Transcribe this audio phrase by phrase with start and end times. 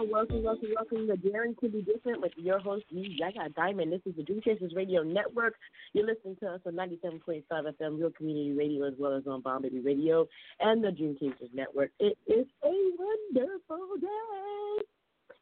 [0.00, 3.92] Uh, welcome, welcome, welcome to Daring to Be Different with your host, me, Yaya Diamond.
[3.92, 5.56] This is the Dream Chasers Radio Network.
[5.92, 9.62] You're listening to us on 97.5 FM, Real Community Radio, as well as on Bomb
[9.62, 10.26] Baby Radio
[10.60, 11.90] and the Dream Chasers Network.
[11.98, 14.84] It is a wonderful day.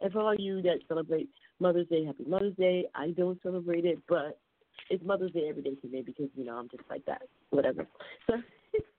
[0.00, 1.28] And for all you that celebrate
[1.60, 2.86] Mother's Day, happy Mother's Day.
[2.96, 4.40] I don't celebrate it, but
[4.90, 7.22] it's Mother's Day every day me because, you know, I'm just like that.
[7.50, 7.86] Whatever.
[8.26, 8.34] So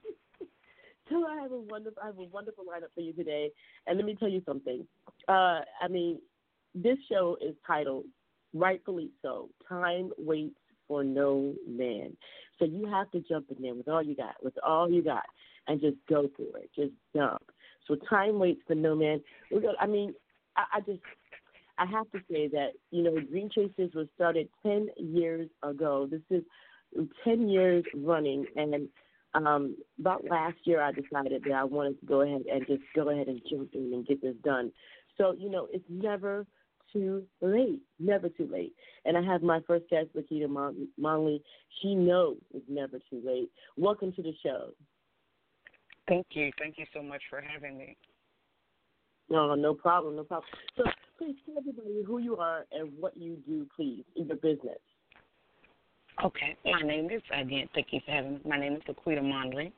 [1.09, 3.51] so I have a wonderful I have a wonderful lineup for you today.
[3.87, 4.85] And let me tell you something.
[5.27, 6.19] Uh, I mean,
[6.75, 8.05] this show is titled
[8.53, 9.49] rightfully so.
[9.67, 10.55] Time waits
[10.87, 12.15] for no man.
[12.57, 15.23] So you have to jump in there with all you got, with all you got,
[15.67, 16.69] and just go for it.
[16.75, 17.43] Just jump.
[17.87, 19.21] So time waits for no man.
[19.51, 20.13] We're I mean,
[20.57, 21.01] I, I just
[21.77, 26.07] I have to say that you know Dream Chasers was started ten years ago.
[26.09, 26.43] This is
[27.23, 28.89] ten years running, and
[29.33, 33.09] um, about last year, I decided that I wanted to go ahead and just go
[33.09, 34.71] ahead and jump in and get this done.
[35.17, 36.45] So, you know, it's never
[36.91, 38.73] too late, never too late.
[39.05, 41.43] And I have my first guest, LaQuita Monley.
[41.81, 43.51] She knows it's never too late.
[43.77, 44.69] Welcome to the show.
[46.07, 46.51] Thank you.
[46.57, 47.95] Thank you so much for having me.
[49.29, 50.49] No, no problem, no problem.
[50.75, 50.83] So
[51.19, 54.79] please tell everybody who you are and what you do, please, in your business.
[56.23, 57.69] Okay, my name is again.
[57.73, 58.39] Thank you for having me.
[58.45, 59.71] My name is Laquita Monley.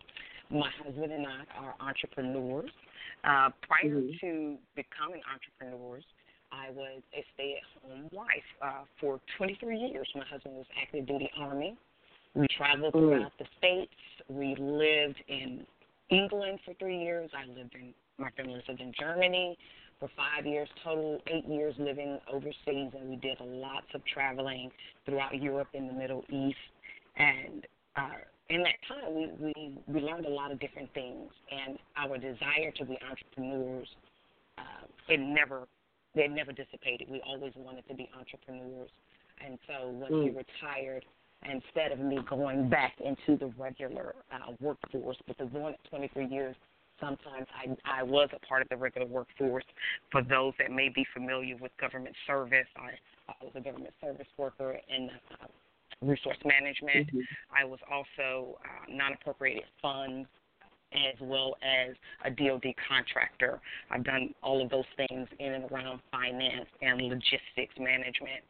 [0.49, 2.71] My husband and I are entrepreneurs.
[3.23, 4.25] Uh, prior mm-hmm.
[4.25, 6.03] to becoming entrepreneurs,
[6.51, 8.27] I was a stay-at-home wife
[8.59, 10.09] uh, for 23 years.
[10.15, 11.77] My husband was active duty army.
[12.33, 13.07] We traveled mm-hmm.
[13.07, 13.93] throughout the states.
[14.27, 15.67] We lived in
[16.09, 17.29] England for three years.
[17.37, 19.57] I lived in my family lived in Germany
[20.01, 24.71] for five years total, eight years living overseas, and we did lots of traveling
[25.05, 26.57] throughout Europe and the Middle East.
[27.15, 28.09] And uh,
[28.49, 32.71] in that time, we, we, we learned a lot of different things, and our desire
[32.77, 33.87] to be entrepreneurs,
[34.57, 35.67] uh, it never
[36.13, 37.07] it never dissipated.
[37.09, 38.89] We always wanted to be entrepreneurs,
[39.45, 40.23] and so when mm.
[40.25, 41.05] we retired,
[41.43, 46.55] instead of me going back into the regular uh, workforce, because doing it 23 years
[47.01, 49.65] sometimes I, I was a part of the regular workforce.
[50.11, 52.91] For those that may be familiar with government service, I,
[53.27, 55.09] I was a government service worker in
[55.41, 55.47] uh,
[56.01, 57.07] resource management.
[57.07, 57.19] Mm-hmm.
[57.55, 60.27] I was also uh, non-appropriated funds
[60.93, 61.95] as well as
[62.25, 63.61] a DoD contractor.
[63.89, 68.43] I've done all of those things in and around finance and logistics management.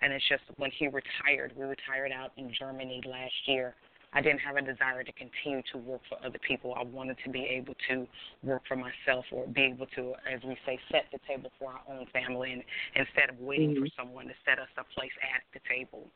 [0.00, 3.74] And it's just when he retired, we retired out in Germany last year.
[4.12, 6.74] I didn't have a desire to continue to work for other people.
[6.74, 8.06] I wanted to be able to
[8.42, 11.82] work for myself or be able to, as we say, set the table for our
[11.88, 12.62] own family and
[12.96, 13.84] instead of waiting mm-hmm.
[13.84, 16.08] for someone to set us a place at the table.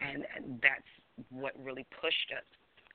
[0.00, 0.24] And
[0.62, 0.88] that's
[1.30, 2.44] what really pushed us.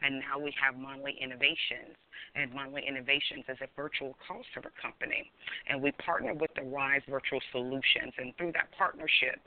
[0.01, 1.95] And now we have Monley Innovations.
[2.35, 5.29] And Monley Innovations is a virtual call center company.
[5.67, 8.13] And we partner with the Arise Virtual Solutions.
[8.17, 9.39] And through that partnership,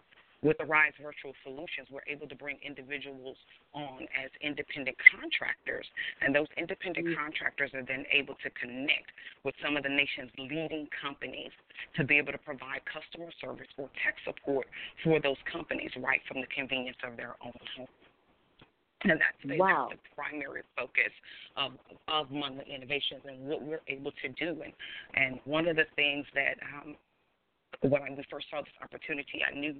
[0.42, 3.36] with the Arise Virtual Solutions, we're able to bring individuals
[3.74, 5.86] on as independent contractors,
[6.20, 7.22] and those independent mm-hmm.
[7.22, 9.14] contractors are then able to connect
[9.44, 11.54] with some of the nation's leading companies
[11.94, 14.66] to be able to provide customer service or tech support
[15.04, 17.88] for those companies right from the convenience of their own home.
[19.04, 19.88] And that's the, wow.
[19.90, 21.10] that's the primary focus
[21.56, 21.72] of
[22.06, 24.62] of Monley Innovations and what we're able to do.
[24.62, 24.72] And
[25.14, 26.94] and one of the things that um,
[27.82, 29.74] when we first saw this opportunity, I knew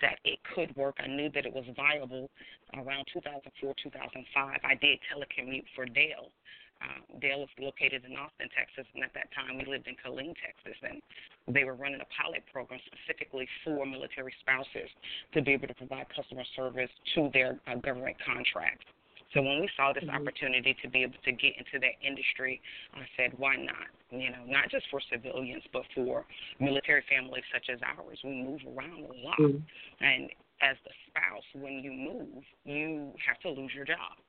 [0.00, 0.96] that it could work.
[0.98, 2.30] I knew that it was viable
[2.74, 4.60] around 2004, 2005.
[4.64, 6.32] I did telecommute for Dell.
[6.82, 10.34] Uh, Dell is located in Austin, Texas, and at that time we lived in Killeen,
[10.40, 11.00] Texas, and
[11.54, 14.90] they were running a pilot program specifically for military spouses
[15.32, 18.84] to be able to provide customer service to their uh, government contracts.
[19.34, 20.14] So when we saw this mm-hmm.
[20.14, 22.62] opportunity to be able to get into that industry,
[22.94, 23.90] I said, why not?
[24.10, 26.24] You know, not just for civilians, but for
[26.60, 28.18] military families such as ours.
[28.22, 29.38] We move around a lot.
[29.38, 30.04] Mm-hmm.
[30.04, 30.30] And
[30.62, 34.22] as the spouse, when you move, you have to lose your job.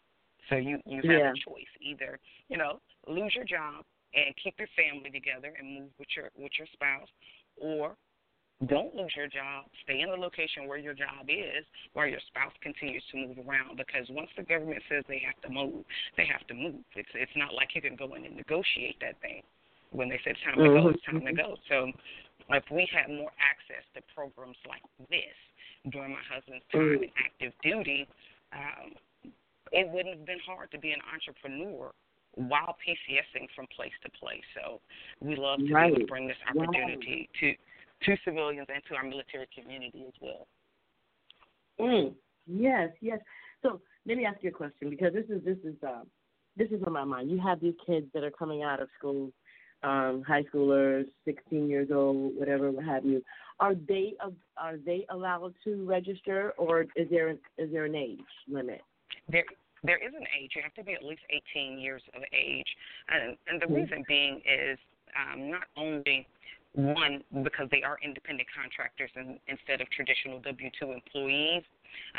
[0.49, 1.31] So you, you have yeah.
[1.31, 1.69] a choice.
[1.81, 2.19] Either,
[2.49, 6.51] you know, lose your job and keep your family together and move with your with
[6.57, 7.09] your spouse
[7.57, 7.95] or
[8.63, 9.67] don't lose your job.
[9.83, 13.75] Stay in the location where your job is, while your spouse continues to move around.
[13.75, 15.83] Because once the government says they have to move,
[16.15, 16.79] they have to move.
[16.95, 19.43] It's it's not like you can go in and negotiate that thing.
[19.91, 20.71] When they say it's time mm-hmm.
[20.71, 21.59] to go, it's time to go.
[21.67, 21.91] So
[22.55, 25.35] if we had more access to programs like this
[25.91, 28.07] during my husband's time in active duty,
[28.55, 28.95] um,
[29.75, 31.91] it wouldn't have been hard to be an entrepreneur
[32.35, 34.43] while PCSing from place to place.
[34.55, 34.79] So
[35.19, 35.91] we love to right.
[35.91, 37.53] be able to bring this opportunity to
[38.05, 40.47] to civilians and to our military community as well.
[41.79, 42.13] Mm.
[42.47, 43.19] Yes, yes.
[43.61, 46.03] So let me ask you a question because this is this is uh,
[46.55, 47.29] this is on my mind.
[47.29, 49.31] You have these kids that are coming out of school,
[49.83, 53.23] um, high schoolers, 16 years old, whatever, what have you.
[53.59, 54.13] Are they
[54.57, 58.81] are they allowed to register, or is there is there an age limit?
[59.29, 59.45] There
[59.83, 60.51] there is an age.
[60.55, 61.21] You have to be at least
[61.55, 62.67] 18 years of age,
[63.09, 63.75] and and the mm-hmm.
[63.75, 64.77] reason being is
[65.17, 66.27] um, not only
[66.75, 69.11] one because they are independent contractors
[69.47, 71.63] instead of traditional W two employees,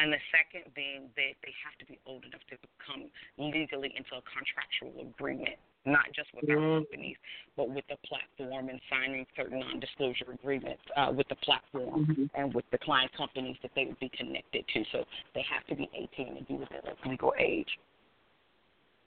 [0.01, 4.17] and the second being that they have to be old enough to become legally into
[4.17, 6.57] a contractual agreement, not just with mm-hmm.
[6.57, 7.17] our companies,
[7.57, 12.25] but with the platform and signing certain non-disclosure agreements uh, with the platform mm-hmm.
[12.35, 14.85] and with the client companies that they would be connected to.
[14.93, 15.05] So
[15.35, 17.69] they have to be 18 and be within their legal age.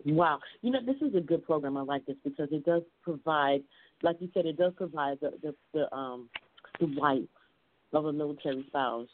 [0.06, 0.40] Wow.
[0.62, 1.78] You know, this is a good program.
[1.78, 3.62] I like this because it does provide,
[4.04, 6.30] like you said, it does provide the the, the um
[6.80, 7.24] the wife
[7.94, 9.08] of a military spouse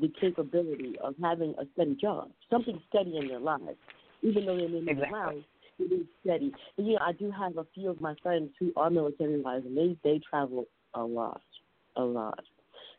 [0.00, 3.78] the capability of having a steady job, something steady in their lives,
[4.22, 5.12] even though they may not exactly.
[5.12, 5.44] around.
[5.78, 6.52] It is steady.
[6.78, 9.66] And, you know, I do have a few of my friends who are military wives,
[9.66, 11.42] and they they travel a lot,
[11.96, 12.40] a lot.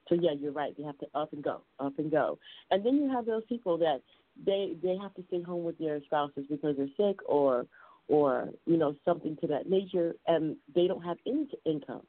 [0.10, 0.76] So yeah, you're right.
[0.78, 2.38] They have to up and go, up and go.
[2.72, 4.02] And then you have those people that
[4.46, 7.66] they they have to stay home with their spouses because they're sick or
[8.14, 12.04] or you know something to that nature, and they don't have any income,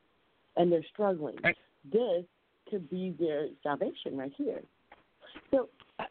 [0.54, 1.36] and they're struggling.
[1.42, 1.56] Right.
[1.90, 2.24] This
[2.68, 4.60] could be their salvation right here.
[5.50, 6.02] So uh,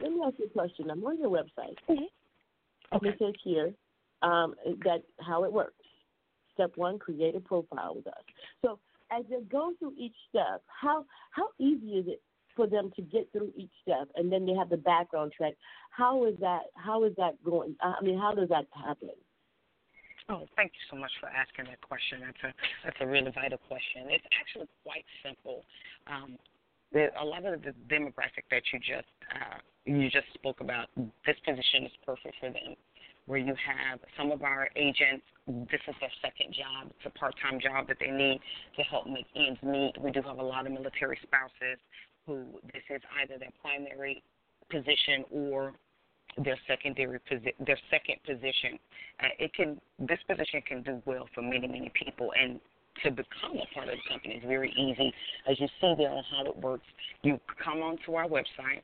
[0.00, 0.90] let me ask you a question.
[0.90, 1.76] I'm on your website.
[1.86, 2.96] Mm-hmm.
[2.96, 3.08] Okay.
[3.10, 3.74] it says here
[4.22, 4.54] um,
[4.84, 5.84] that how it works.
[6.54, 8.24] Step one: create a profile with us.
[8.62, 8.78] So
[9.10, 12.22] as they go through each step, how how easy is it
[12.56, 15.52] for them to get through each step, and then they have the background check.
[15.90, 16.62] How is that?
[16.74, 17.76] How is that going?
[17.82, 19.10] I mean, how does that happen?
[20.28, 22.20] Oh, thank you so much for asking that question.
[22.22, 22.52] That's a
[22.84, 24.06] that's a really vital question.
[24.08, 25.64] It's actually quite simple.
[26.06, 26.38] Um,
[26.92, 30.86] the, a lot of the demographic that you just uh, you just spoke about,
[31.26, 32.76] this position is perfect for them.
[33.26, 36.90] Where you have some of our agents, this is their second job.
[36.90, 38.40] It's a part-time job that they need
[38.76, 39.94] to help make ends meet.
[40.00, 41.78] We do have a lot of military spouses
[42.26, 44.22] who this is either their primary
[44.70, 45.72] position or
[46.38, 48.78] their secondary posi- their second position.
[49.20, 52.60] Uh, it can this position can do well for many many people, and
[53.04, 55.12] to become a part of the company is very easy.
[55.48, 56.86] As you see there on how it works,
[57.22, 58.82] you come onto our website.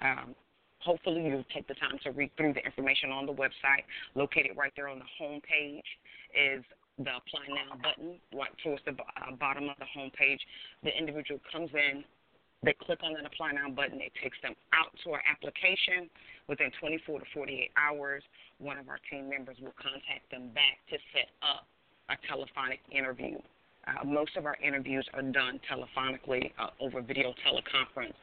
[0.00, 0.34] Um,
[0.80, 3.84] hopefully, you take the time to read through the information on the website.
[4.14, 5.84] Located right there on the home page
[6.34, 6.64] is
[6.98, 10.40] the Apply Now button, right towards the uh, bottom of the home page.
[10.82, 12.04] The individual comes in,
[12.62, 14.00] they click on that Apply Now button.
[14.00, 16.10] It takes them out to our application.
[16.48, 18.22] Within 24 to 48 hours,
[18.58, 21.64] one of our team members will contact them back to set up
[22.12, 23.38] a telephonic interview.
[23.88, 28.18] Uh, most of our interviews are done telephonically uh, over video teleconference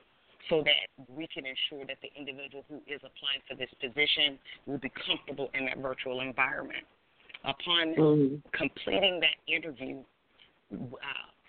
[0.49, 4.77] so that we can ensure that the individual who is applying for this position will
[4.77, 6.85] be comfortable in that virtual environment.
[7.43, 8.35] Upon mm-hmm.
[8.53, 10.03] completing that interview,
[10.73, 10.77] uh,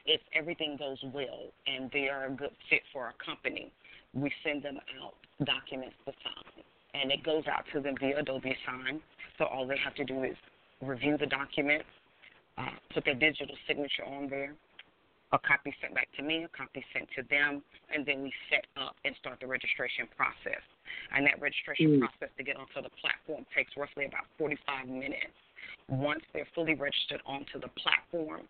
[0.09, 3.71] if everything goes well and they are a good fit for our company,
[4.15, 6.65] we send them out documents to sign.
[6.95, 9.00] And it goes out to them via Adobe Sign.
[9.37, 10.35] So all they have to do is
[10.81, 11.83] review the document,
[12.57, 14.55] uh, put their digital signature on there.
[15.33, 17.61] A copy sent back to me, a copy sent to them,
[17.93, 20.65] and then we set up and start the registration process.
[21.15, 22.00] And that registration mm.
[22.00, 25.37] process to get onto the platform takes roughly about 45 minutes.
[25.88, 28.42] Once they're fully registered onto the platform,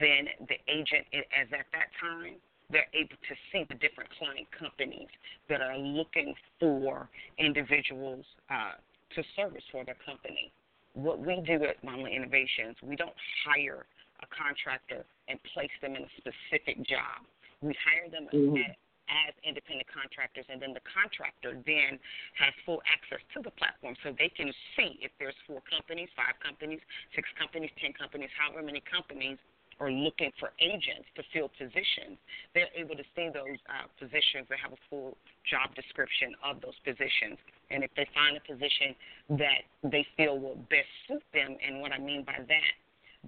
[0.00, 2.34] then the agent, as at that time,
[2.70, 5.08] they're able to see the different client companies
[5.48, 8.72] that are looking for individuals uh,
[9.14, 10.52] to service for their company
[10.98, 13.14] what we do at Monley Innovations, we don't
[13.46, 13.86] hire
[14.20, 17.22] a contractor and place them in a specific job.
[17.60, 18.56] We hire them mm-hmm.
[18.56, 18.76] at,
[19.08, 21.98] as independent contractors, and then the contractor then
[22.36, 26.36] has full access to the platform so they can see if there's four companies, five
[26.44, 26.80] companies,
[27.16, 29.40] six companies, ten companies, however many companies
[29.80, 32.18] are looking for agents to fill positions.
[32.54, 34.50] They're able to see those uh, positions.
[34.50, 37.38] They have a full job description of those positions.
[37.70, 38.94] And if they find a position
[39.38, 42.74] that they feel will best suit them, and what I mean by that,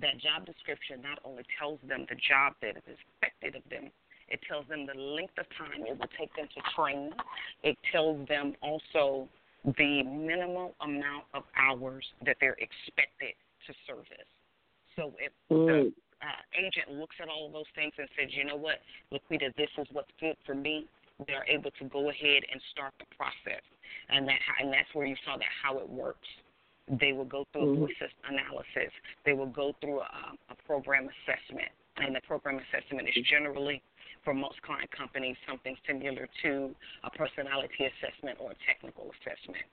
[0.03, 3.91] that job description not only tells them the job that is expected of them,
[4.31, 7.11] it tells them the length of time it will take them to train.
[7.63, 9.29] It tells them also
[9.65, 13.35] the minimum amount of hours that they're expected
[13.67, 14.29] to service.
[14.97, 15.67] So if mm.
[15.67, 18.81] the uh, agent looks at all of those things and says, you know what,
[19.13, 20.87] Laquita, this is what's good for me,
[21.27, 23.63] they're able to go ahead and start the process.
[24.09, 26.29] And that and that's where you saw that how it works.
[26.89, 27.83] They will go through mm-hmm.
[27.85, 28.93] a voice analysis.
[29.25, 31.69] They will go through a, a program assessment.
[31.97, 33.83] And the program assessment is generally,
[34.25, 36.75] for most client companies, something similar to
[37.05, 39.65] a personality assessment or a technical assessment.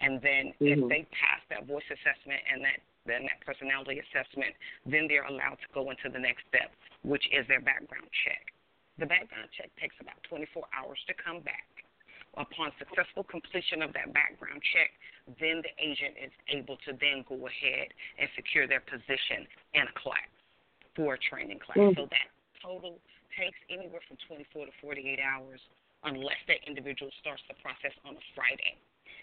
[0.00, 0.68] And then mm-hmm.
[0.68, 4.50] if they pass that voice assessment and that then that personality assessment,
[4.82, 6.74] then they're allowed to go into the next step,
[7.06, 8.50] which is their background check.
[8.98, 11.70] The background check takes about 24 hours to come back.
[12.34, 14.90] Upon successful completion of that background check,
[15.40, 19.94] then the agent is able to then go ahead and secure their position in a
[19.96, 20.28] class
[20.98, 21.78] for a training class.
[21.78, 21.96] Mm-hmm.
[21.96, 22.28] So that
[22.60, 22.98] total
[23.38, 25.60] takes anywhere from 24 to 48 hours
[26.04, 28.76] unless that individual starts the process on a Friday.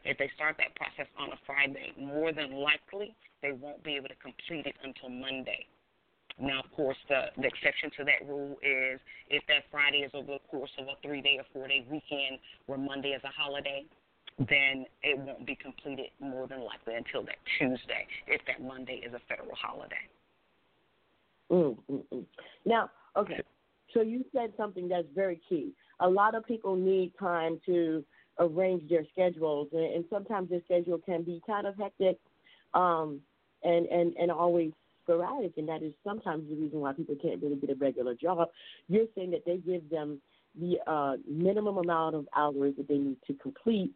[0.06, 4.10] If they start that process on a Friday, more than likely they won't be able
[4.10, 5.66] to complete it until Monday.
[6.40, 10.34] Now, of course, the, the exception to that rule is if that Friday is over
[10.34, 13.86] the course of a three day or four day weekend where Monday is a holiday,
[14.40, 19.14] then it won't be completed more than likely until that Tuesday if that Monday is
[19.14, 19.96] a federal holiday.
[21.52, 22.26] Mm, mm, mm.
[22.66, 23.42] Now, okay,
[23.94, 25.72] so you said something that's very key.
[26.00, 28.04] A lot of people need time to
[28.40, 32.20] arrange their schedules, and, and sometimes their schedule can be kind of hectic,
[32.74, 33.22] um,
[33.64, 34.72] and and and always
[35.04, 38.50] sporadic, and that is sometimes the reason why people can't really get a regular job.
[38.88, 40.22] You're saying that they give them
[40.60, 43.92] the uh, minimum amount of hours that they need to complete,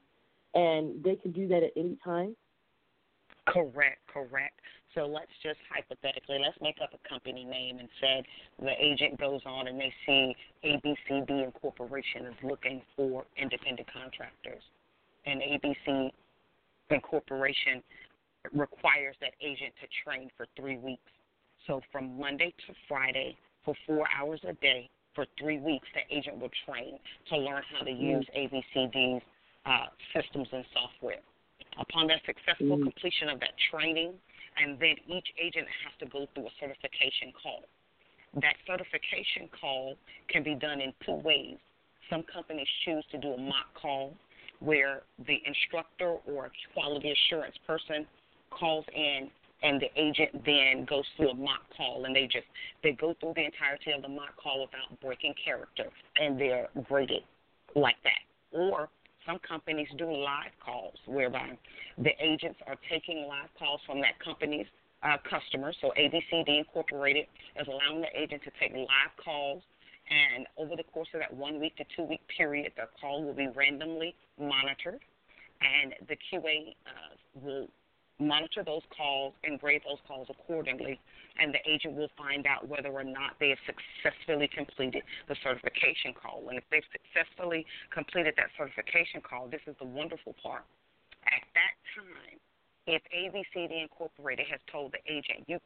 [0.54, 2.36] and they can do that at any time.
[3.48, 4.60] Correct, correct.
[4.94, 8.26] So let's just hypothetically, let's make up a company name and said
[8.60, 10.36] the agent goes on and they see
[10.66, 14.64] ABCD Incorporation is looking for independent contractors.
[15.26, 16.12] And ABC
[16.90, 17.84] Incorporation
[18.54, 21.12] requires that agent to train for three weeks.
[21.68, 26.40] So from Monday to Friday for four hours a day for three weeks, the agent
[26.40, 26.98] will train
[27.30, 29.22] to learn how to use ABCD's
[29.66, 31.20] uh, systems and software.
[31.80, 32.84] Upon that successful mm.
[32.84, 34.14] completion of that training,
[34.58, 37.64] and then each agent has to go through a certification call.
[38.42, 39.96] That certification call
[40.30, 41.58] can be done in two ways.
[42.10, 44.14] Some companies choose to do a mock call
[44.60, 48.08] where the instructor or quality assurance person
[48.50, 49.30] calls in
[49.64, 52.46] and the agent then goes through a mock call and they just
[52.84, 55.86] they go through the entirety of the mock call without breaking character
[56.20, 57.24] and they're graded
[57.76, 58.22] like that.
[58.52, 58.90] Or
[59.28, 61.52] some companies do live calls whereby
[61.98, 64.66] the agents are taking live calls from that company's
[65.04, 65.76] uh, customers.
[65.82, 67.26] So ABCD Incorporated
[67.60, 69.62] is allowing the agent to take live calls,
[70.10, 73.34] and over the course of that one week to two week period, the call will
[73.34, 75.02] be randomly monitored,
[75.62, 77.68] and the QA uh, will
[78.20, 81.00] monitor those calls and grade those calls accordingly,
[81.38, 86.14] and the agent will find out whether or not they have successfully completed the certification
[86.14, 86.50] call.
[86.50, 90.66] And if they've successfully completed that certification call, this is the wonderful part.
[91.30, 92.38] At that time,
[92.88, 95.60] if ABCD Incorporated has told the agent, you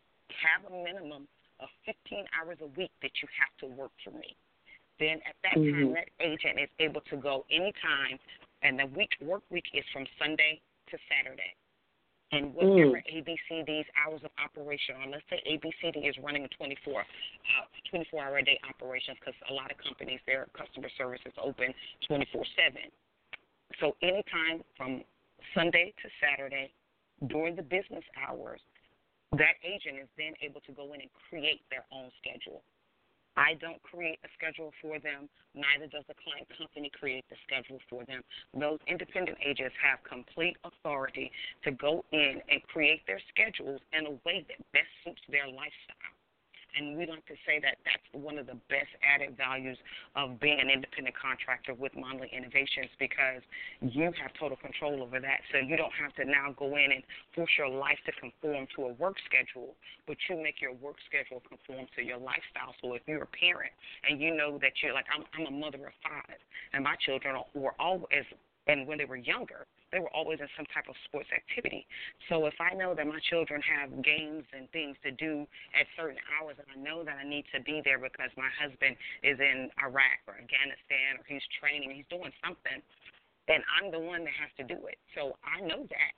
[0.43, 1.27] have a minimum
[1.60, 4.36] of 15 hours a week that you have to work for me,
[5.00, 5.72] then at that mm-hmm.
[5.72, 8.20] time, that agent is able to go anytime,
[8.63, 11.55] and the week work week is from Sunday to Saturday
[12.32, 13.12] and whatever mm.
[13.12, 15.10] ABCD's hours of operation are.
[15.10, 17.04] Let's say ABCD is running a 24 uh,
[17.90, 21.74] 24 hour a day operation because a lot of companies their customer service is open
[22.08, 22.82] 24 7.
[23.80, 25.04] So anytime from
[25.56, 26.72] Sunday to Saturday
[27.28, 28.62] during the business hours,
[29.34, 32.64] that agent is then able to go in and create their own schedule.
[33.38, 37.80] I don't create a schedule for them, neither does the client company create the schedule
[37.90, 38.22] for them.
[38.54, 41.32] Those independent agents have complete authority
[41.64, 46.21] to go in and create their schedules in a way that best suits their lifestyle.
[46.78, 49.78] And we like to say that that's one of the best added values
[50.16, 53.44] of being an independent contractor with Monley Innovations because
[53.82, 55.42] you have total control over that.
[55.51, 57.04] So you don't have to now go in and
[57.36, 59.75] force your life to conform to a work schedule,
[60.08, 62.74] but you make your work schedule conform to your lifestyle.
[62.82, 63.72] So if you're a parent
[64.08, 66.40] and you know that you're like, I'm, I'm a mother of five,
[66.74, 68.25] and my children are, were always,
[68.68, 71.86] and when they were younger, they were always in some type of sports activity.
[72.30, 76.22] So if I know that my children have games and things to do at certain
[76.38, 79.70] hours, and I know that I need to be there because my husband is in
[79.82, 82.80] Iraq or Afghanistan or he's training, he's doing something,
[83.50, 85.01] then I'm the one that has to do it.
[85.18, 86.13] So I know that.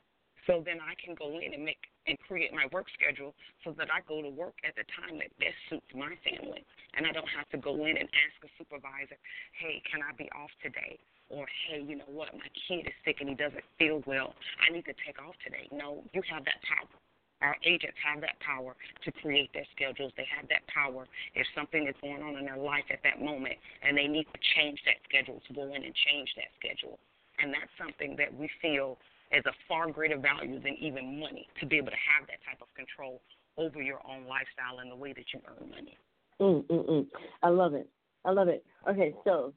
[0.45, 3.31] So then I can go in and make and create my work schedule
[3.63, 6.67] so that I go to work at the time that best suits my family.
[7.00, 9.15] And I don't have to go in and ask a supervisor,
[9.55, 11.00] hey, can I be off today?
[11.33, 14.33] Or hey, you know what, my kid is sick and he doesn't feel well.
[14.61, 15.67] I need to take off today.
[15.73, 16.89] No, you have that power.
[17.41, 18.71] Our agents have that power
[19.03, 20.13] to create their schedules.
[20.15, 21.03] They have that power
[21.35, 24.39] if something is going on in their life at that moment and they need to
[24.55, 26.99] change that schedule to go in and change that schedule.
[27.41, 28.97] And that's something that we feel
[29.33, 32.61] is a far greater value than even money to be able to have that type
[32.61, 33.19] of control
[33.57, 35.97] over your own lifestyle and the way that you earn money.
[36.39, 37.07] Mm, mm, mm.
[37.41, 37.89] I love it.
[38.23, 38.63] I love it.
[38.87, 39.53] Okay, so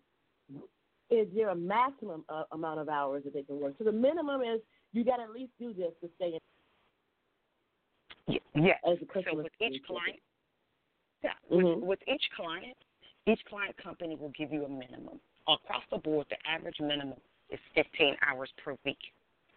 [1.10, 3.74] is there a maximum uh, amount of hours that they can work?
[3.78, 4.60] So the minimum is
[4.92, 6.40] you got to at least do this to stay in.
[8.54, 8.78] Yes.
[8.90, 10.18] As a so with each client,
[11.22, 11.80] yeah, mm-hmm.
[11.80, 12.76] with, with each client,
[13.26, 15.20] each client company will give you a minimum.
[15.48, 17.18] Across the board, the average minimum
[17.50, 18.98] is 15 hours per week.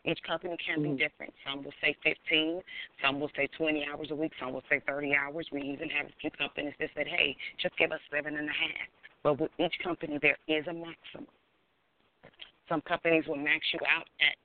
[0.05, 0.95] Each company can mm-hmm.
[0.95, 1.33] be different.
[1.47, 2.61] Some will say 15,
[3.03, 5.47] some will say 20 hours a week, some will say 30 hours.
[5.51, 8.51] We even have a few companies that said, hey, just give us seven and a
[8.51, 8.87] half.
[9.23, 11.27] But with each company, there is a maximum.
[12.69, 14.37] Some companies will max you out at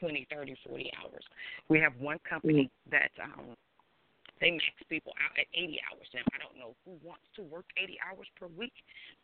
[0.00, 1.24] 20, 30, 40 hours.
[1.68, 2.90] We have one company mm-hmm.
[2.90, 3.56] that um,
[4.40, 6.06] they max people out at 80 hours.
[6.14, 8.74] Now, I don't know who wants to work 80 hours per week,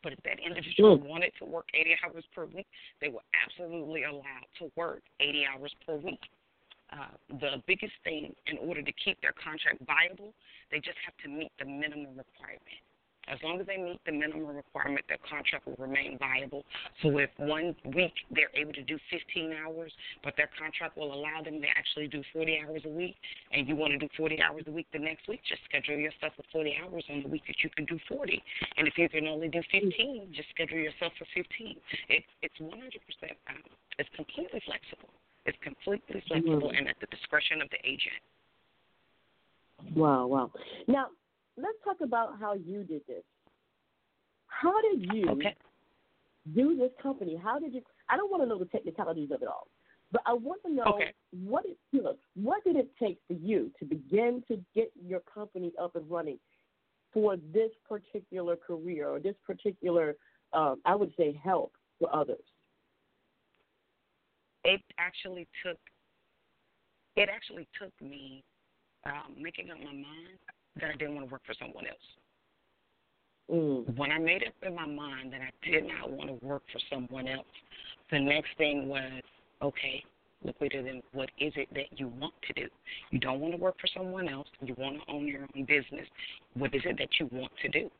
[0.03, 1.07] but if that individual mm.
[1.07, 2.67] wanted to work 80 hours per week,
[2.99, 6.21] they were absolutely allowed to work 80 hours per week.
[6.91, 10.33] Uh, the biggest thing in order to keep their contract viable,
[10.71, 12.83] they just have to meet the minimum requirement.
[13.27, 16.65] As long as they meet the minimum requirement, their contract will remain viable.
[17.01, 19.91] So if one week they're able to do 15 hours,
[20.23, 23.15] but their contract will allow them to actually do 40 hours a week,
[23.53, 26.33] and you want to do 40 hours a week the next week, just schedule yourself
[26.35, 28.41] for 40 hours on the week that you can do 40.
[28.77, 31.77] And if you can only do 15, just schedule yourself for 15.
[32.09, 33.61] It, it's 100%, um,
[33.99, 35.13] it's completely flexible.
[35.45, 36.77] It's completely flexible mm-hmm.
[36.77, 38.21] and at the discretion of the agent.
[39.95, 40.51] Wow, wow.
[40.87, 41.07] Now,
[41.57, 43.23] let's talk about how you did this.
[44.47, 45.55] How did you okay.
[46.55, 47.39] do this company?
[47.41, 47.81] How did you?
[48.09, 49.67] I don't want to know the technicalities of it all,
[50.11, 51.13] but I want to know okay.
[51.45, 55.21] what it you know, what did it take for you to begin to get your
[55.33, 56.37] company up and running
[57.13, 60.15] for this particular career or this particular,
[60.53, 62.43] um, I would say, help for others.
[64.63, 65.77] It actually took.
[67.17, 68.43] It actually took me
[69.05, 70.39] um, making up my mind
[70.79, 71.97] that I didn't want to work for someone else.
[73.51, 73.97] Mm.
[73.97, 76.79] When I made up in my mind that I did not want to work for
[76.89, 77.45] someone else,
[78.11, 79.21] the next thing was,
[79.61, 80.03] okay,
[80.45, 82.67] Laquita, then what is it that you want to do?
[83.11, 84.47] You don't want to work for someone else.
[84.61, 86.07] You want to own your own business.
[86.55, 87.91] What is it that you want to do?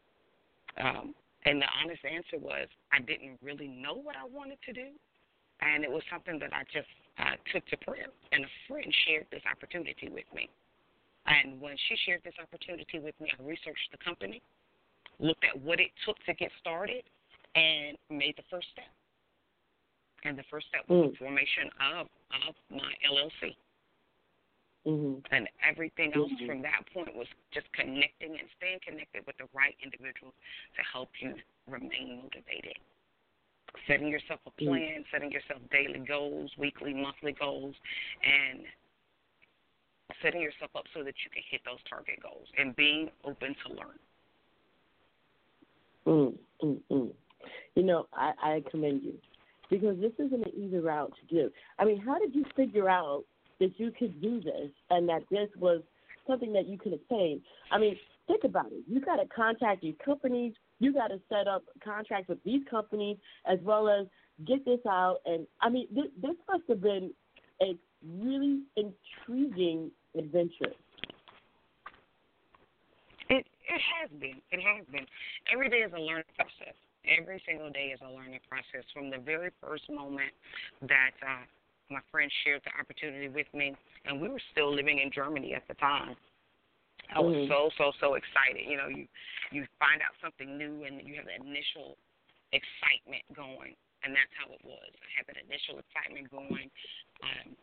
[0.82, 1.14] Um,
[1.46, 4.88] and the honest answer was I didn't really know what I wanted to do.
[5.62, 8.08] And it was something that I just uh, took to prayer.
[8.32, 10.50] And a friend shared this opportunity with me.
[11.28, 14.42] And when she shared this opportunity with me, I researched the company,
[15.20, 17.04] looked at what it took to get started,
[17.56, 18.90] and made the first step.
[20.24, 21.12] And the first step was mm.
[21.12, 22.08] the formation of,
[22.48, 23.56] of my LLC.
[24.88, 25.22] Mm-hmm.
[25.34, 26.46] And everything else mm-hmm.
[26.46, 30.34] from that point was just connecting and staying connected with the right individuals
[30.74, 31.36] to help you
[31.70, 32.78] remain motivated.
[33.88, 34.68] Setting yourself a mm.
[34.68, 37.76] plan, mm setting yourself daily goals, weekly, monthly goals,
[38.24, 38.66] and
[40.22, 43.74] setting yourself up so that you can hit those target goals and being open to
[43.74, 44.00] learn.
[46.08, 47.12] Mm, mm, mm.
[47.76, 49.14] You know, I, I commend you
[49.70, 51.52] because this isn't an easy route to do.
[51.80, 53.24] I mean, how did you figure out
[53.60, 55.82] that you could do this and that this was
[56.28, 57.42] something that you could attain?
[57.72, 57.96] I mean,
[58.28, 58.84] think about it.
[58.88, 60.54] You got to contact these companies.
[60.80, 64.08] You got to set up contracts with these companies as well as
[64.46, 65.18] get this out.
[65.26, 67.12] And I mean, this, this must have been
[67.62, 67.78] a
[68.20, 70.74] really intriguing adventure?
[73.30, 74.42] It it has been.
[74.52, 75.06] It has been.
[75.52, 76.76] Every day is a learning process.
[77.08, 78.86] Every single day is a learning process.
[78.94, 80.32] From the very first moment
[80.84, 81.46] that uh,
[81.90, 85.68] my friend shared the opportunity with me, and we were still living in Germany at
[85.68, 86.16] the time.
[87.16, 87.52] I was mm-hmm.
[87.52, 88.64] so so so excited.
[88.68, 89.08] You know, you
[89.52, 92.00] you find out something new, and you have that initial
[92.52, 94.92] excitement going, and that's how it was.
[94.96, 96.68] I had that initial excitement going.
[97.24, 97.56] Um,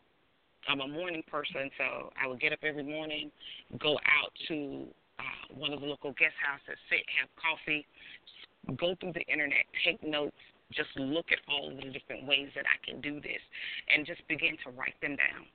[0.67, 3.31] I'm a morning person, so I would get up every morning,
[3.79, 4.87] go out to
[5.19, 7.85] uh, one of the local guest houses, sit, have coffee,
[8.75, 10.35] go through the internet, take notes,
[10.73, 13.41] just look at all the different ways that I can do this,
[13.89, 15.47] and just begin to write them down.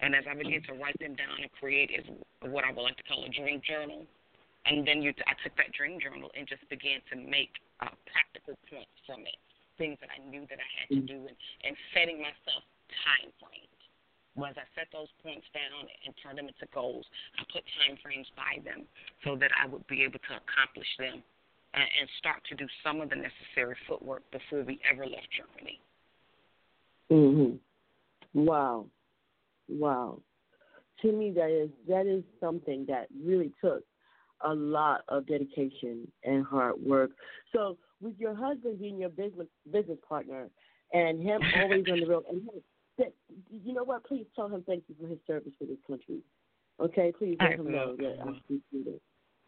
[0.00, 2.08] And as I begin to write them down and create is
[2.48, 4.06] what I would like to call a dream journal.
[4.64, 7.52] And then you, I took that dream journal and just began to make
[7.84, 9.36] uh, practical points from it,
[9.76, 11.36] things that I knew that I had to do, and,
[11.68, 12.64] and setting myself
[13.04, 13.69] time frames
[14.40, 17.04] was I set those points down and turn them into goals.
[17.38, 18.86] I put time frames by them
[19.24, 21.22] so that I would be able to accomplish them
[21.74, 25.80] and, and start to do some of the necessary footwork before we ever left Germany.
[27.10, 27.58] Mhm.
[28.34, 28.86] Wow.
[29.68, 30.20] Wow.
[31.02, 33.84] to me that is that is something that really took
[34.42, 37.10] a lot of dedication and hard work.
[37.52, 40.48] So with your husband being your business business partner
[40.92, 42.42] and him always on the road and
[43.00, 43.12] that
[43.50, 46.20] you know what, please tell him thank you for his service for this country.
[46.80, 49.02] Okay, please let him know that I appreciate it.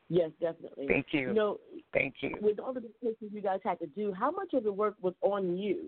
[0.09, 0.87] Yes, definitely.
[0.89, 1.29] Thank you.
[1.29, 1.61] You know,
[1.95, 2.35] thank you.
[2.41, 5.15] With all the decisions you guys had to do, how much of the work was
[5.23, 5.87] on you?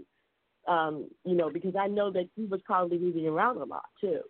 [0.66, 4.20] Um, you know, because I know that he was probably moving around a lot too.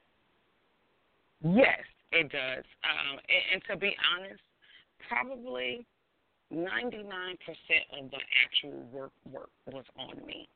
[1.45, 1.79] Yes,
[2.11, 2.65] it does.
[2.83, 4.43] Um, and, and to be honest,
[5.09, 5.87] probably
[6.53, 6.67] 99%
[8.01, 10.49] of the actual work work was on me.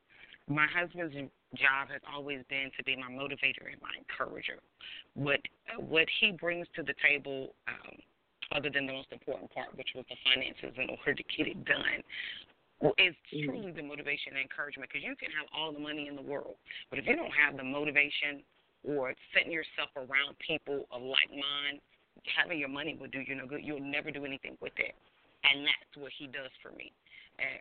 [0.49, 1.13] My husband's
[1.53, 4.57] job has always been to be my motivator and my encourager.
[5.13, 5.39] What
[5.77, 7.93] what he brings to the table, um,
[8.51, 11.63] other than the most important part, which was the finances in order to get it
[11.65, 12.01] done,
[12.97, 13.45] is mm-hmm.
[13.45, 14.89] truly the motivation and encouragement.
[14.89, 16.57] Because you can have all the money in the world,
[16.89, 18.41] but if you don't have the motivation
[18.83, 21.77] or setting yourself around people of like mind,
[22.25, 23.61] having your money will do you no good.
[23.63, 24.95] You'll never do anything with it.
[25.43, 26.91] And that's what he does for me.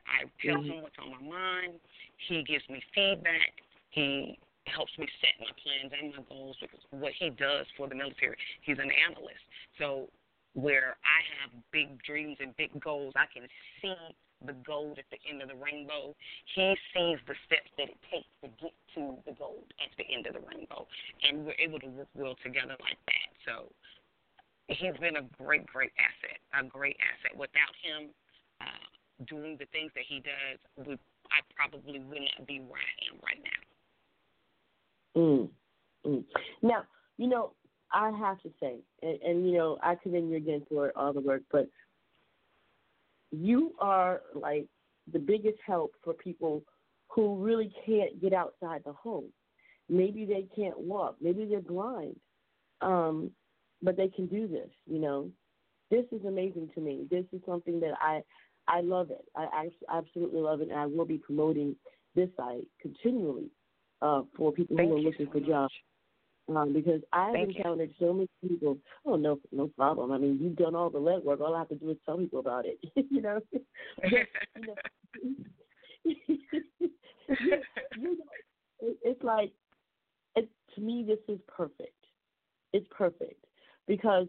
[0.06, 0.70] I tell mm-hmm.
[0.70, 1.80] him what's on my mind.
[2.28, 3.62] He gives me feedback.
[3.90, 7.94] He helps me set my plans and my goals because what he does for the
[7.94, 9.42] military, he's an analyst.
[9.78, 10.08] So
[10.54, 13.48] where I have big dreams and big goals, I can
[13.80, 13.94] see
[14.44, 16.14] the gold at the end of the rainbow.
[16.54, 20.26] He sees the steps that it takes to get to the gold at the end
[20.26, 20.86] of the rainbow.
[21.22, 23.28] And we're able to work well together like that.
[23.46, 23.72] So
[24.68, 27.36] he's been a great, great asset, a great asset.
[27.36, 28.10] Without him
[29.26, 30.98] doing the things that he does,
[31.30, 35.20] I probably would not be where I am right now.
[35.20, 35.48] Mm.
[36.06, 36.24] Mm.
[36.62, 36.84] Now,
[37.16, 37.52] you know,
[37.92, 41.20] I have to say, and, and you know, I commend you again for all the
[41.20, 41.68] work, but
[43.30, 44.66] you are like
[45.12, 46.62] the biggest help for people
[47.08, 49.26] who really can't get outside the home.
[49.88, 52.16] Maybe they can't walk, maybe they're blind,
[52.82, 53.30] um,
[53.82, 54.68] but they can do this.
[54.86, 55.30] You know,
[55.90, 57.06] this is amazing to me.
[57.10, 58.22] This is something that I
[58.68, 59.24] I love it.
[59.34, 61.74] I, I absolutely love it, and I will be promoting
[62.14, 63.50] this site continually
[64.02, 65.72] uh, for people Thank who are looking so for jobs
[66.54, 68.06] um, because I've Thank encountered you.
[68.06, 68.78] so many people.
[69.04, 70.12] Oh no, no problem.
[70.12, 71.40] I mean, you've done all the legwork.
[71.40, 72.78] All I have to do is tell people about it.
[73.10, 73.40] you know,
[74.04, 74.74] you know,
[76.04, 76.36] you
[77.96, 78.14] know
[78.80, 79.52] it's like
[80.36, 81.04] it, to me.
[81.06, 81.92] This is perfect.
[82.72, 83.44] It's perfect
[83.86, 84.26] because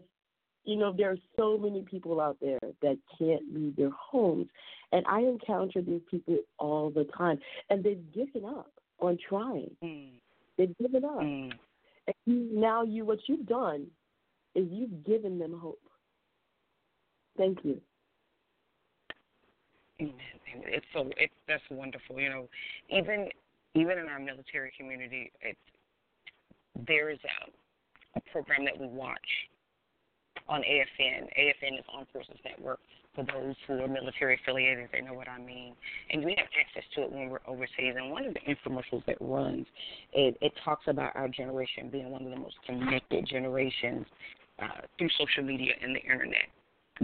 [0.64, 4.46] you know there are so many people out there that can't leave their homes,
[4.92, 7.38] and I encounter these people all the time,
[7.70, 9.70] and they've given up on trying.
[9.82, 10.10] Mm.
[10.56, 11.20] They've given up.
[11.20, 11.52] Mm
[12.26, 13.86] now you what you've done
[14.54, 15.80] is you've given them hope.
[17.36, 17.80] Thank you.
[20.00, 20.14] Amen.
[20.66, 22.18] It's so it's that's wonderful.
[22.18, 22.48] You know,
[22.88, 23.28] even
[23.74, 25.58] even in our military community, it's
[26.86, 29.18] there is a, a program that we watch
[30.50, 31.30] on AFN.
[31.38, 32.80] AFN is Armed Forces Network,
[33.14, 35.74] for those who are military affiliated, they know what I mean.
[36.10, 37.94] And we have access to it when we're overseas.
[37.96, 39.66] And one of the infomercials that runs,
[40.12, 44.06] it, it talks about our generation being one of the most connected generations
[44.60, 46.46] uh, through social media and the internet.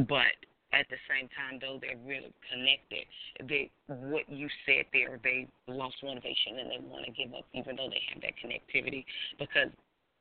[0.08, 0.34] But
[0.72, 3.06] at the same time, though they're really connected,
[3.48, 7.76] they what you said there, they lost motivation and they want to give up, even
[7.76, 9.04] though they have that connectivity,
[9.38, 9.70] because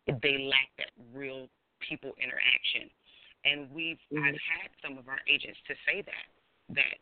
[0.07, 1.47] they lack that real
[1.81, 2.89] people interaction
[3.45, 4.25] and we've mm-hmm.
[4.25, 6.27] I've had some of our agents to say that
[6.75, 6.99] that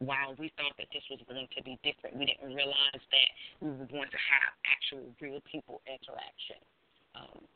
[0.00, 3.30] while we thought that this was going to be different, we didn't realize that
[3.62, 6.58] we were going to have actual real people interaction.
[7.14, 7.46] Um,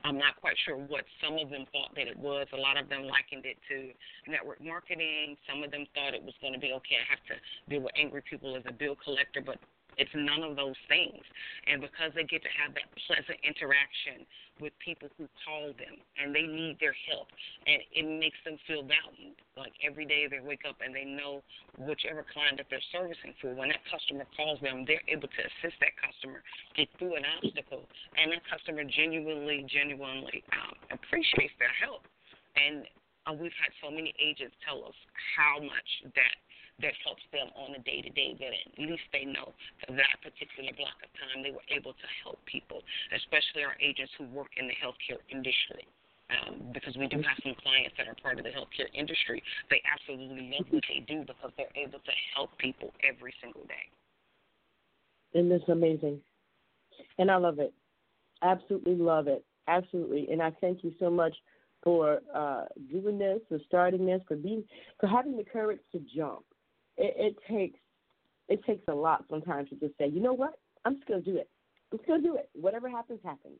[0.00, 2.48] I'm not quite sure what some of them thought that it was.
[2.56, 3.92] A lot of them likened it to
[4.30, 5.36] network marketing.
[5.44, 6.96] Some of them thought it was going to be okay.
[6.96, 7.36] I have to
[7.68, 9.60] deal with angry people as a bill collector, but
[9.96, 11.22] it's none of those things.
[11.66, 14.26] And because they get to have that pleasant interaction
[14.60, 17.28] with people who call them and they need their help,
[17.66, 19.36] and it makes them feel valued.
[19.56, 21.40] Like every day they wake up and they know
[21.80, 25.80] whichever client that they're servicing for, when that customer calls them, they're able to assist
[25.80, 26.44] that customer
[26.76, 27.88] get through an obstacle.
[28.20, 32.04] And that customer genuinely, genuinely um, appreciates their help.
[32.56, 32.84] And
[33.26, 34.96] uh, we've had so many agents tell us
[35.36, 36.36] how much that
[36.82, 39.52] that helps them on a day to day that at least they know
[39.84, 42.82] for that particular block of time they were able to help people,
[43.14, 45.86] especially our agents who work in the healthcare industry.
[46.30, 49.42] Um, because we do have some clients that are part of the healthcare industry.
[49.68, 53.90] They absolutely love what they do because they're able to help people every single day.
[55.34, 56.20] And it's amazing.
[57.18, 57.74] And I love it.
[58.42, 59.44] Absolutely love it.
[59.66, 60.28] Absolutely.
[60.30, 61.34] And I thank you so much
[61.82, 64.62] for uh, doing this, for starting this, for being,
[65.00, 66.44] for having the courage to jump
[67.00, 67.78] it, it takes
[68.48, 71.36] it takes a lot sometimes to just say, you know what, I'm just gonna do
[71.36, 71.48] it.
[71.90, 72.50] I'm just gonna do it.
[72.54, 73.58] Whatever happens, happens.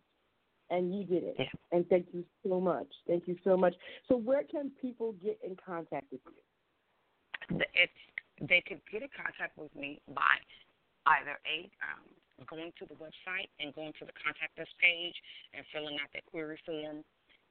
[0.70, 1.36] and you did it.
[1.38, 1.46] Yeah.
[1.72, 2.86] And thank you so much.
[3.06, 3.74] Thank you so much.
[4.08, 7.58] So, where can people get in contact with you?
[7.74, 7.92] It's,
[8.40, 10.38] they could get in contact with me by
[11.06, 15.14] either a um, going to the website and going to the contact us page
[15.54, 17.02] and filling out that query form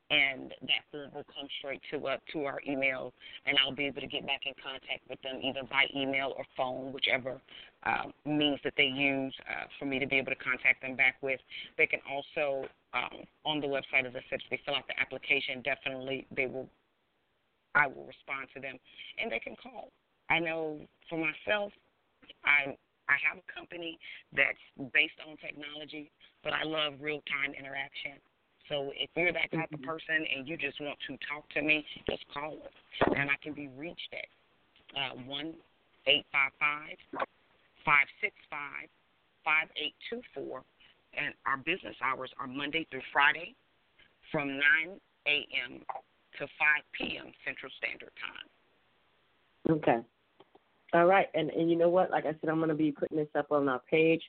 [0.10, 3.13] and that form will come straight to uh, to our email,
[3.45, 6.45] and I'll be able to get back in contact with them either by email or
[6.58, 7.39] phone, whichever
[7.86, 11.15] uh, means that they use uh, for me to be able to contact them back
[11.22, 11.39] with.
[11.78, 15.00] They can also um, on the website, as I said, if they fill out the
[15.00, 16.67] application, definitely they will.
[17.76, 18.80] I will respond to them,
[19.22, 19.89] and they can call.
[20.30, 21.72] I know for myself,
[22.43, 22.76] I
[23.10, 23.98] I have a company
[24.34, 26.12] that's based on technology,
[26.43, 28.22] but I love real time interaction.
[28.70, 31.84] So if you're that type of person and you just want to talk to me,
[32.08, 32.72] just call us.
[33.18, 34.30] And I can be reached at
[34.96, 35.54] uh, 1
[36.06, 37.26] 855
[37.84, 38.88] 565
[39.44, 40.62] 5824.
[41.18, 43.56] And our business hours are Monday through Friday
[44.32, 44.62] from 9
[45.26, 45.82] a.m.
[46.38, 46.50] to 5
[46.94, 47.34] p.m.
[47.44, 49.78] Central Standard Time.
[49.78, 50.00] Okay.
[50.94, 51.28] All right.
[51.34, 52.12] And and you know what?
[52.12, 54.22] Like I said, I'm going to be putting this up on our page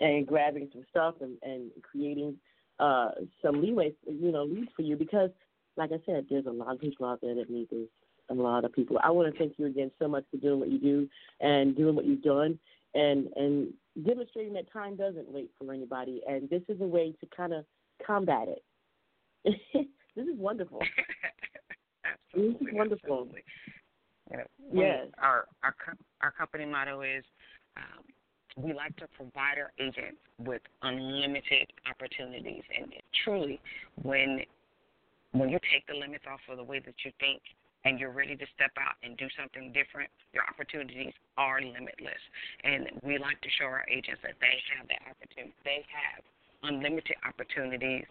[0.00, 2.36] and grabbing some stuff and, and creating–
[2.78, 3.10] uh,
[3.42, 5.30] some leeway, you know, leads for you because,
[5.76, 7.88] like I said, there's a lot of people out there that need this.
[8.30, 8.98] A lot of people.
[9.04, 11.08] I want to thank you again so much for doing what you do
[11.40, 12.58] and doing what you've done
[12.94, 13.72] and and
[14.06, 16.22] demonstrating that time doesn't wait for anybody.
[16.28, 17.64] And this is a way to kind of
[18.04, 18.62] combat it.
[20.16, 20.80] this is wonderful.
[22.32, 23.28] absolutely, this is wonderful.
[23.28, 23.42] Absolutely.
[24.30, 25.06] You know, yes.
[25.22, 25.74] Our our
[26.22, 27.24] our company motto is
[27.76, 28.04] um,
[28.56, 32.62] we like to provide our agents with unlimited opportunities.
[32.76, 32.92] And
[33.24, 33.60] truly,
[34.02, 34.40] when
[35.32, 37.42] when you take the limits off of the way that you think
[37.84, 42.22] and you're ready to step out and do something different, your opportunities are limitless.
[42.62, 45.52] And we like to show our agents that they have that opportunity.
[45.66, 46.22] They have
[46.62, 48.06] unlimited opportunities,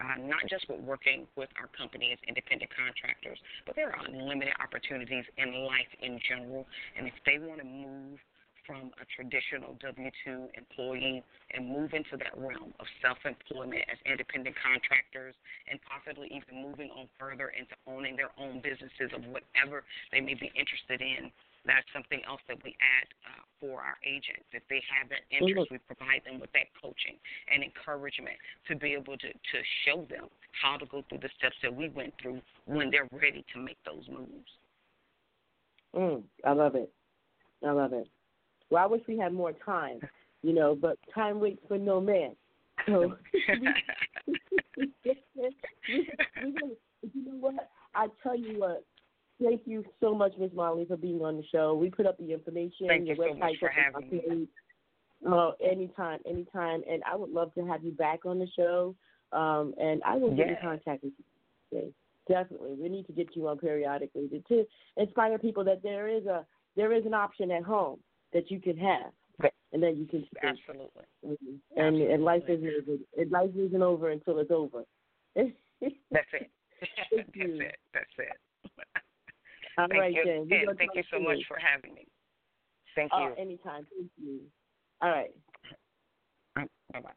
[0.00, 4.54] uh, not just with working with our company as independent contractors, but there are unlimited
[4.62, 6.64] opportunities in life in general.
[6.96, 8.22] And if they want to move
[8.68, 11.24] from a traditional W 2 employee
[11.56, 15.32] and move into that realm of self employment as independent contractors
[15.72, 20.36] and possibly even moving on further into owning their own businesses of whatever they may
[20.36, 21.32] be interested in.
[21.64, 24.44] That's something else that we add uh, for our agents.
[24.52, 25.80] If they have that interest, mm-hmm.
[25.80, 27.16] we provide them with that coaching
[27.48, 28.36] and encouragement
[28.68, 31.88] to be able to, to show them how to go through the steps that we
[31.88, 34.52] went through when they're ready to make those moves.
[35.96, 36.92] Mm, I love it.
[37.64, 38.06] I love it.
[38.70, 40.00] Well, I wish we had more time,
[40.42, 42.36] you know, but time waits for no man.
[42.86, 43.14] So,
[45.86, 46.04] you
[47.14, 47.70] know what?
[47.94, 48.84] I tell you what.
[49.42, 51.74] Thank you so much, Miss Molly, for being on the show.
[51.74, 52.88] We put up the information.
[52.88, 54.48] Thank your you website, so much for having me.
[55.26, 56.82] Oh, anytime, anytime.
[56.90, 58.94] And I would love to have you back on the show.
[59.32, 61.12] Um, and I will get in contact with
[61.70, 61.94] you.
[62.28, 66.26] Definitely, we need to get you on periodically to, to inspire people that there is
[66.26, 66.44] a
[66.76, 67.98] there is an option at home
[68.32, 69.12] that you can have,
[69.72, 71.04] and that you can absolutely.
[71.24, 71.54] Mm-hmm.
[71.76, 72.14] And absolutely.
[72.14, 74.84] and life isn't and life isn't over until it's over.
[75.36, 76.00] That's it.
[76.10, 77.74] That's it.
[77.92, 78.28] That's it.
[79.78, 80.24] All thank right, you.
[80.24, 80.48] Jen.
[80.48, 82.06] Jen thank you so much for having me.
[82.96, 83.18] Thank you.
[83.18, 83.86] Uh, anytime.
[83.96, 84.40] Thank you.
[85.00, 85.30] All right.
[86.56, 87.10] Bye bye.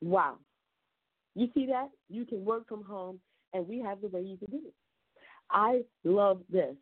[0.00, 0.38] Wow.
[1.34, 1.88] You see that?
[2.08, 3.20] You can work from home,
[3.54, 4.74] and we have the way you can do it.
[5.50, 6.74] I love this.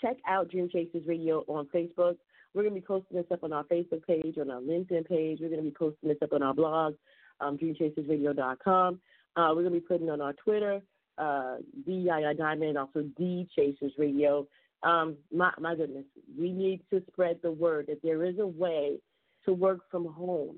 [0.00, 2.16] Check out Dream Chasers Radio on Facebook.
[2.56, 5.40] We're going to be posting this up on our Facebook page, on our LinkedIn page.
[5.42, 6.94] We're going to be posting this up on our blog,
[7.38, 8.98] um, dreamchasersradio.com.
[9.36, 10.80] Uh, we're going to be putting on our Twitter,
[11.18, 14.46] uh, DII Diamond, also D Chasers Radio.
[14.82, 16.06] Um, my, my goodness,
[16.38, 19.00] we need to spread the word that there is a way
[19.44, 20.56] to work from home,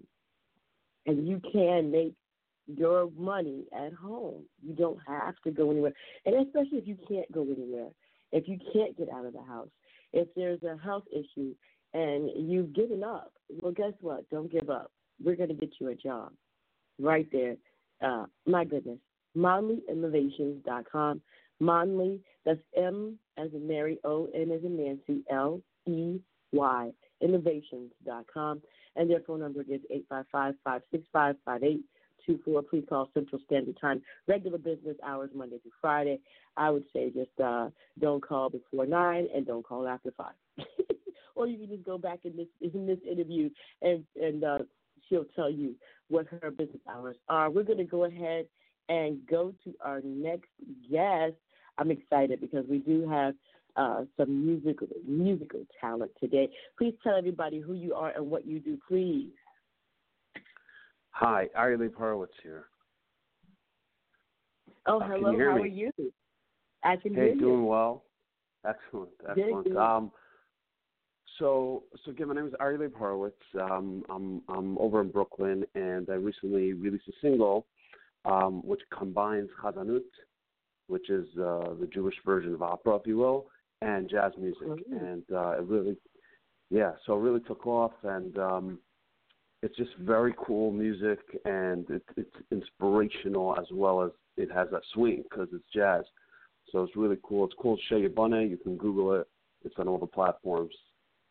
[1.06, 2.14] and you can make
[2.68, 4.44] your money at home.
[4.64, 5.94] You don't have to go anywhere,
[6.26, 7.88] and especially if you can't go anywhere,
[8.30, 9.68] if you can't get out of the house,
[10.12, 11.54] if there's a health issue,
[11.94, 14.28] and you've given up, well, guess what?
[14.30, 14.90] Don't give up.
[15.22, 16.32] We're going to get you a job
[16.98, 17.56] right there.
[18.02, 18.98] Uh, my goodness.
[19.36, 21.20] MonleyInnovations.com.
[21.60, 26.20] Monley, that's M as in Mary, O N as in Nancy, L E
[26.52, 28.62] Y, innovations.com.
[28.96, 32.62] And their phone number is 855 565 5824.
[32.62, 34.02] Please call Central Standard Time.
[34.26, 36.20] Regular business hours, Monday through Friday.
[36.56, 37.68] I would say just uh,
[38.00, 40.26] don't call before 9 and don't call after 5.
[41.38, 43.48] or you can just go back in this in this interview
[43.80, 44.58] and and uh,
[45.08, 45.74] she'll tell you
[46.08, 47.48] what her business hours are.
[47.48, 48.46] We're going to go ahead
[48.88, 50.48] and go to our next
[50.90, 51.34] guest.
[51.78, 53.34] I'm excited because we do have
[53.76, 56.48] uh, some musical musical talent today.
[56.76, 59.30] Please tell everybody who you are and what you do, please.
[61.10, 62.66] Hi, Ari Hurwitz here.
[64.86, 65.32] Oh, hello.
[65.32, 65.62] How me?
[65.62, 65.92] are you?
[66.82, 67.40] I can hey, hear you.
[67.40, 68.04] doing well.
[68.66, 69.76] Excellent, excellent.
[69.76, 70.10] Um,
[71.38, 73.32] so, so again, my name is Aryeh Leib Hurwitz.
[73.60, 77.66] Um, I'm I'm over in Brooklyn, and I recently released a single,
[78.24, 80.02] um, which combines chazanut,
[80.88, 83.46] which is uh, the Jewish version of opera, if you will,
[83.82, 85.04] and jazz music, mm-hmm.
[85.04, 85.96] and uh, it really,
[86.70, 88.78] yeah, so it really took off, and um,
[89.62, 94.82] it's just very cool music, and it, it's inspirational as well as it has that
[94.92, 96.04] swing because it's jazz.
[96.70, 97.46] So it's really cool.
[97.46, 98.50] It's called Sheyibone.
[98.50, 99.26] You can Google it.
[99.64, 100.74] It's on all the platforms.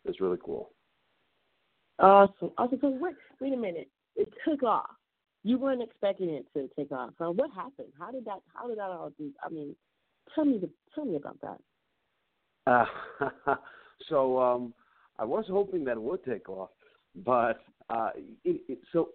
[0.07, 0.71] It's really cool.
[1.99, 2.51] Awesome.
[2.57, 2.77] Awesome.
[2.81, 3.89] So wait, wait a minute.
[4.15, 4.89] It took off.
[5.43, 7.11] You weren't expecting it to take off.
[7.17, 7.89] So what happened?
[7.99, 8.39] How did that?
[8.53, 9.31] How did that all do?
[9.43, 9.75] I mean,
[10.33, 11.59] tell me the, tell me about that.
[12.67, 13.55] Uh,
[14.09, 14.73] so um,
[15.19, 16.69] I was hoping that it would take off,
[17.25, 18.09] but uh,
[18.43, 19.09] it, it, so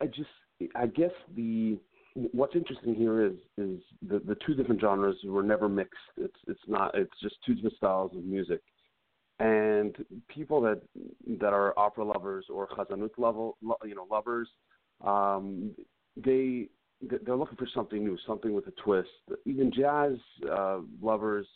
[0.00, 0.28] I just
[0.74, 1.78] I guess the
[2.32, 5.94] what's interesting here is is the the two different genres were never mixed.
[6.16, 8.60] It's it's not it's just two different styles of music,
[9.38, 9.96] and
[10.28, 10.80] people that
[11.40, 14.48] that are opera lovers or chazanut level you know lovers,
[15.04, 15.72] um,
[16.16, 16.68] they
[17.02, 19.08] they're looking for something new, something with a twist.
[19.44, 20.14] Even jazz
[20.50, 21.46] uh, lovers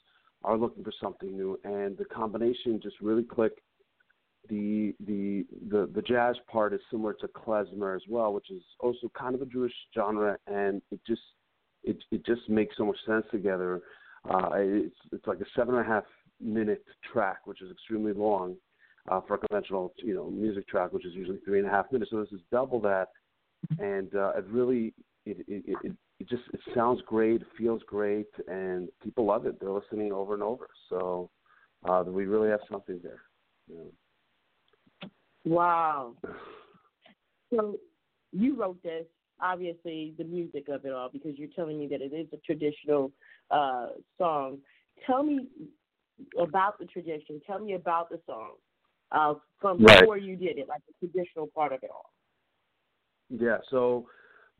[0.44, 3.60] are looking for something new, and the combination just really clicked
[4.48, 9.10] the the the the jazz part is similar to klezmer as well, which is also
[9.18, 11.22] kind of a Jewish genre, and it just
[11.84, 13.82] it it just makes so much sense together.
[14.28, 16.04] Uh, it's it's like a seven and a half
[16.40, 18.56] minute track, which is extremely long
[19.08, 21.90] uh, for a conventional you know music track, which is usually three and a half
[21.92, 22.10] minutes.
[22.10, 23.08] So this is double that,
[23.78, 24.94] and uh, it really
[25.26, 29.58] it it, it it just it sounds great, it feels great, and people love it.
[29.60, 30.68] They're listening over and over.
[30.88, 31.30] So
[31.88, 33.22] uh, we really have something there.
[33.68, 35.10] Know.
[35.44, 36.14] Wow.
[37.50, 37.78] So
[38.32, 39.06] you wrote this,
[39.40, 43.10] obviously, the music of it all, because you're telling me that it is a traditional
[43.50, 44.58] uh, song.
[45.06, 45.46] Tell me
[46.38, 47.40] about the tradition.
[47.46, 48.52] Tell me about the song
[49.12, 50.00] uh, from right.
[50.00, 52.10] before you did it, like the traditional part of it all.
[53.28, 53.58] Yeah.
[53.70, 54.06] So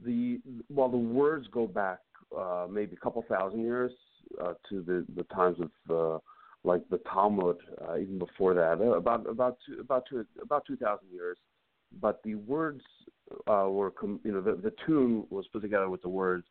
[0.05, 1.99] the while the words go back
[2.37, 3.93] uh, maybe a couple thousand years
[4.41, 6.19] uh, to the the times of uh,
[6.63, 7.57] like the Talmud,
[7.89, 11.39] uh, even before that, uh, about about two, about two, about two thousand years.
[12.01, 12.83] But the words
[13.49, 16.45] uh, were, com- you know, the, the tune was put together with the words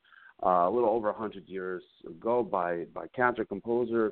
[0.46, 4.12] uh, a little over a hundred years ago by by cantor composer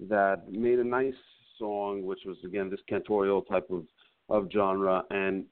[0.00, 1.14] that made a nice
[1.58, 3.84] song, which was again this cantorial type of
[4.28, 5.44] of genre, and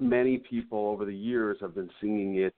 [0.00, 2.54] many people over the years have been singing it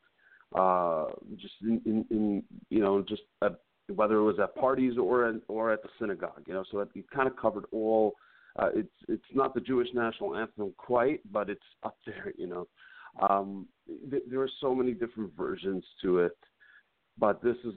[0.55, 3.23] uh, just in, in, in you know just
[3.95, 6.43] whether it was at parties or at, or at the synagogue.
[6.47, 8.15] You know, so it, it kind of covered all.
[8.59, 12.33] Uh, it's it's not the Jewish national anthem quite, but it's up there.
[12.37, 12.69] You know,
[13.29, 13.67] um,
[14.11, 16.37] th- there are so many different versions to it,
[17.19, 17.75] but this is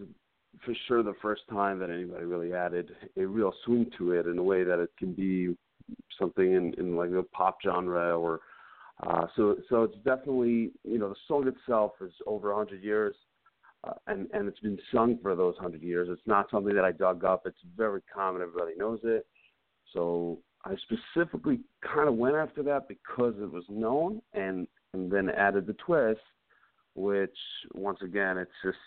[0.63, 4.37] for sure the first time that anybody really added a real swing to it in
[4.37, 5.55] a way that it can be
[6.19, 8.39] something in, in like a pop genre or
[9.05, 13.15] uh, so so it's definitely you know the song itself is over a hundred years
[13.85, 16.07] uh, and and it's been sung for those hundred years.
[16.09, 17.43] It's not something that I dug up.
[17.45, 18.41] It's very common.
[18.41, 19.25] Everybody knows it.
[19.93, 25.29] So I specifically kind of went after that because it was known, and and then
[25.29, 26.21] added the twist,
[26.95, 27.37] which
[27.73, 28.77] once again, it's just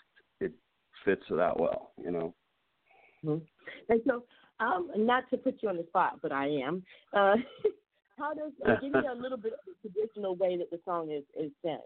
[1.05, 2.33] fits that well, you know.
[3.25, 3.43] Mm-hmm.
[3.89, 4.23] And so,
[4.59, 6.83] um, not to put you on the spot, but I am.
[7.13, 7.35] Uh,
[8.17, 11.11] how does uh, give me a little bit of the traditional way that the song
[11.11, 11.79] is is sang?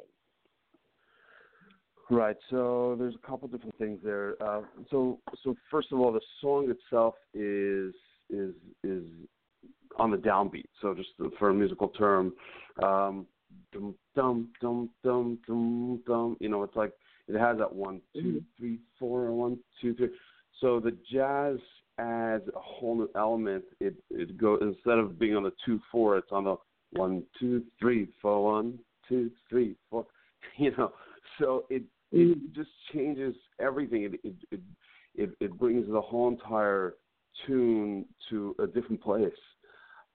[2.09, 2.35] Right.
[2.49, 4.35] So there's a couple different things there.
[4.41, 7.93] Uh, so so first of all, the song itself is
[8.29, 9.03] is is
[9.97, 10.65] on the downbeat.
[10.81, 12.33] So just for a musical term,
[12.81, 13.25] um,
[13.71, 16.37] dum dum dum dum dum dum.
[16.39, 16.93] You know, it's like
[17.27, 18.37] it has that one two mm-hmm.
[18.57, 20.09] three four one two three.
[20.59, 21.57] So the jazz
[21.99, 23.63] adds a whole new element.
[23.79, 26.55] It it goes instead of being on the two four, it's on the
[26.91, 30.05] one two three four one two three four.
[30.57, 30.91] You know,
[31.39, 34.03] so it it just changes everything.
[34.03, 34.59] It it it
[35.15, 36.95] it, it brings the whole entire
[37.47, 39.31] tune to a different place.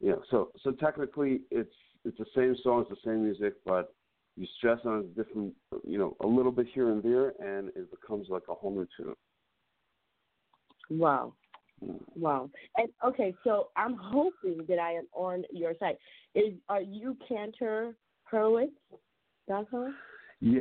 [0.01, 3.95] You know, so so technically it's it's the same song, it's the same music, but
[4.39, 5.53] you stress on a different,
[5.85, 8.87] you know, a little bit here and there, and it becomes like a whole new
[8.97, 9.15] tune.
[10.91, 11.35] Wow.
[11.85, 11.99] Mm.
[12.17, 12.51] Wow.
[12.77, 15.99] And okay, so I'm hoping that I am on your site.
[16.35, 17.95] Is are you Cantor
[18.33, 18.71] Hurwitz?
[20.41, 20.61] Yeah,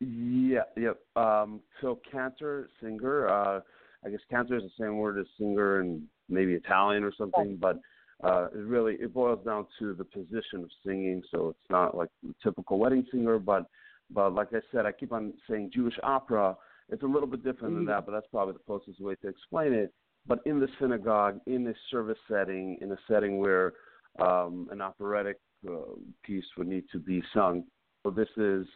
[0.00, 0.98] yeah, yep.
[1.16, 3.28] Um, so cantor, singer.
[3.28, 3.60] Uh,
[4.04, 7.78] I guess cantor is the same word as singer and maybe Italian or something, but
[8.24, 11.22] uh, it really it boils down to the position of singing.
[11.30, 13.66] So it's not like the typical wedding singer, but
[14.10, 16.56] but like I said, I keep on saying Jewish opera
[16.88, 17.86] it's a little bit different mm-hmm.
[17.86, 19.92] than that, but that's probably the closest way to explain it.
[20.26, 23.74] But in the synagogue, in a service setting, in a setting where
[24.20, 25.38] um, an operatic
[25.68, 25.94] uh,
[26.24, 27.64] piece would need to be sung,
[28.02, 28.66] so this is,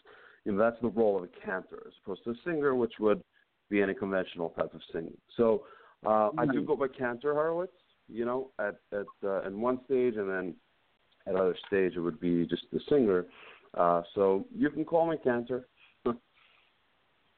[0.44, 3.22] you know, that's the role of a cantor as opposed to a singer, which would
[3.68, 5.16] be any conventional type of singing.
[5.36, 5.64] So
[6.04, 6.40] uh, mm-hmm.
[6.40, 6.66] I do mm-hmm.
[6.66, 7.68] go by cantor Hurwitz,
[8.12, 10.54] you know, at at uh, in one stage, and then
[11.26, 13.26] at other stage it would be just the singer.
[13.76, 15.66] Uh, so you can call me cantor.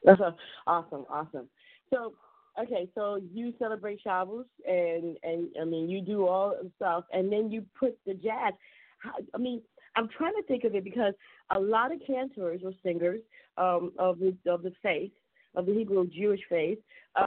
[0.06, 1.48] awesome, awesome.
[1.90, 2.14] So
[2.60, 7.30] okay, so you celebrate Shabbos, and and I mean you do all the stuff, and
[7.30, 8.54] then you put the jazz.
[8.98, 9.60] How, I mean,
[9.96, 11.14] I'm trying to think of it because
[11.54, 13.20] a lot of cantors or singers
[13.58, 15.12] um, of the of the faith
[15.54, 16.78] of the Hebrew Jewish faith,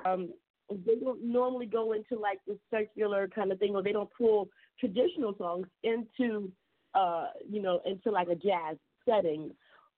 [0.06, 0.30] um,
[0.70, 4.50] they don't normally go into like the secular kind of thing, or they don't pull
[4.80, 6.52] traditional songs into,
[6.94, 9.52] uh, you know, into like a jazz setting.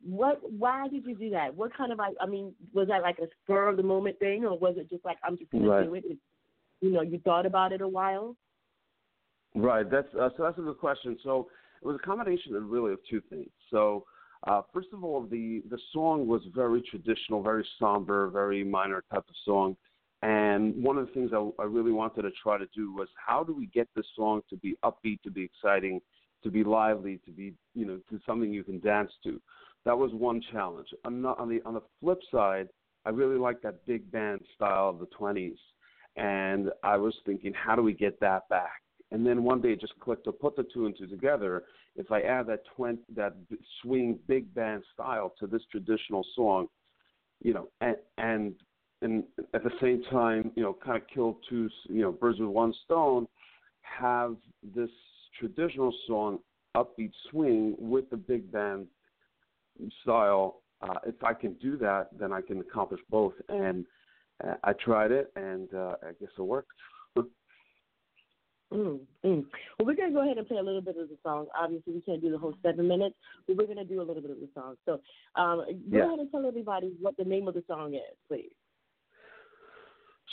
[0.03, 0.41] What?
[0.51, 1.55] Why did you do that?
[1.55, 2.15] What kind of like?
[2.21, 5.05] I mean, was that like a spur of the moment thing, or was it just
[5.05, 5.85] like I'm just gonna right.
[5.85, 6.03] do it?
[6.81, 8.35] You know, you thought about it a while.
[9.55, 9.89] Right.
[9.89, 10.43] That's uh, so.
[10.43, 11.17] That's a good question.
[11.23, 11.47] So
[11.81, 13.49] it was a combination of really of two things.
[13.71, 14.05] So
[14.45, 19.25] uh, first of all, the the song was very traditional, very somber, very minor type
[19.27, 19.75] of song.
[20.23, 23.43] And one of the things I, I really wanted to try to do was how
[23.43, 26.01] do we get this song to be upbeat, to be exciting,
[26.43, 29.39] to be lively, to be you know to something you can dance to.
[29.85, 30.87] That was one challenge.
[31.05, 32.69] On the on the, on the flip side,
[33.05, 35.57] I really like that big band style of the 20s,
[36.15, 38.81] and I was thinking, how do we get that back?
[39.11, 41.63] And then one day it just clicked to put the two and two together.
[41.95, 43.33] If I add that twin, that
[43.81, 46.67] swing big band style to this traditional song,
[47.41, 48.55] you know, and and
[49.01, 49.23] and
[49.53, 52.73] at the same time, you know, kind of kill two, you know, birds with one
[52.85, 53.27] stone,
[53.81, 54.35] have
[54.75, 54.89] this
[55.39, 56.39] traditional song
[56.75, 58.87] upbeat swing with the big band
[60.01, 60.61] style.
[60.81, 63.33] Uh, if I can do that, then I can accomplish both.
[63.49, 63.85] And
[64.43, 66.71] uh, I tried it, and uh, I guess it worked.
[68.73, 69.45] Mm, mm.
[69.79, 71.45] Well, we're going to go ahead and play a little bit of the song.
[71.57, 73.15] Obviously, we can't do the whole seven minutes,
[73.47, 74.75] but we're going to do a little bit of the song.
[74.85, 74.99] So
[75.41, 76.05] um, go yeah.
[76.07, 78.51] ahead and tell everybody what the name of the song is, please.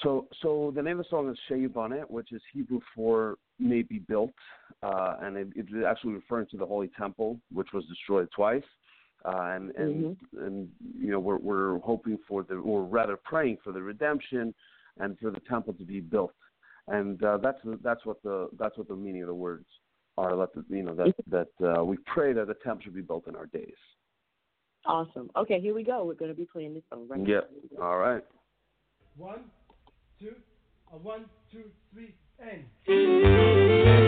[0.02, 4.00] So, so the name of the song is Sheyibone, which is Hebrew for "may be
[4.00, 4.34] built,"
[4.82, 8.64] uh, and it, it's actually referring to the Holy Temple, which was destroyed twice.
[9.24, 10.44] Uh, and and mm-hmm.
[10.44, 10.68] and
[10.98, 14.52] you know we're we're hoping for the, or rather praying for the redemption,
[14.98, 16.34] and for the temple to be built
[16.88, 19.66] and uh, that's that's what the that's what the meaning of the words
[20.18, 20.36] are.
[20.36, 23.26] Let the, you know that that uh, we pray that the temple should be built
[23.26, 23.74] in our days.
[24.86, 25.30] Awesome.
[25.34, 26.04] Okay, here we go.
[26.04, 27.40] We're going to be playing this song right Yeah.
[27.82, 28.22] All right.
[29.16, 29.44] One,
[30.18, 30.34] two,
[30.92, 34.03] a one, two, three, and.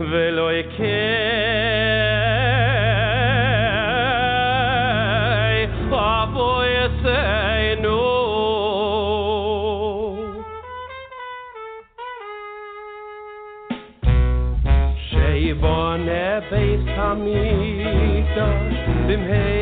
[0.00, 0.84] ולא יקי
[5.90, 7.98] רבו יסיינו
[14.96, 18.74] שיבונה בית המקדש
[19.06, 19.57] במהי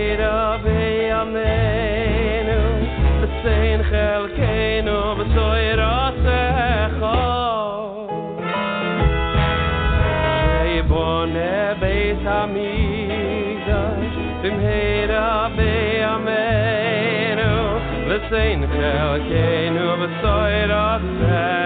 [18.30, 21.65] seen, ik wil geen overzijde said?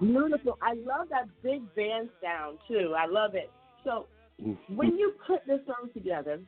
[0.00, 0.58] Beautiful.
[0.62, 2.94] I love that big band sound too.
[2.96, 3.50] I love it.
[3.82, 4.06] So,
[4.68, 6.38] when you put this song together,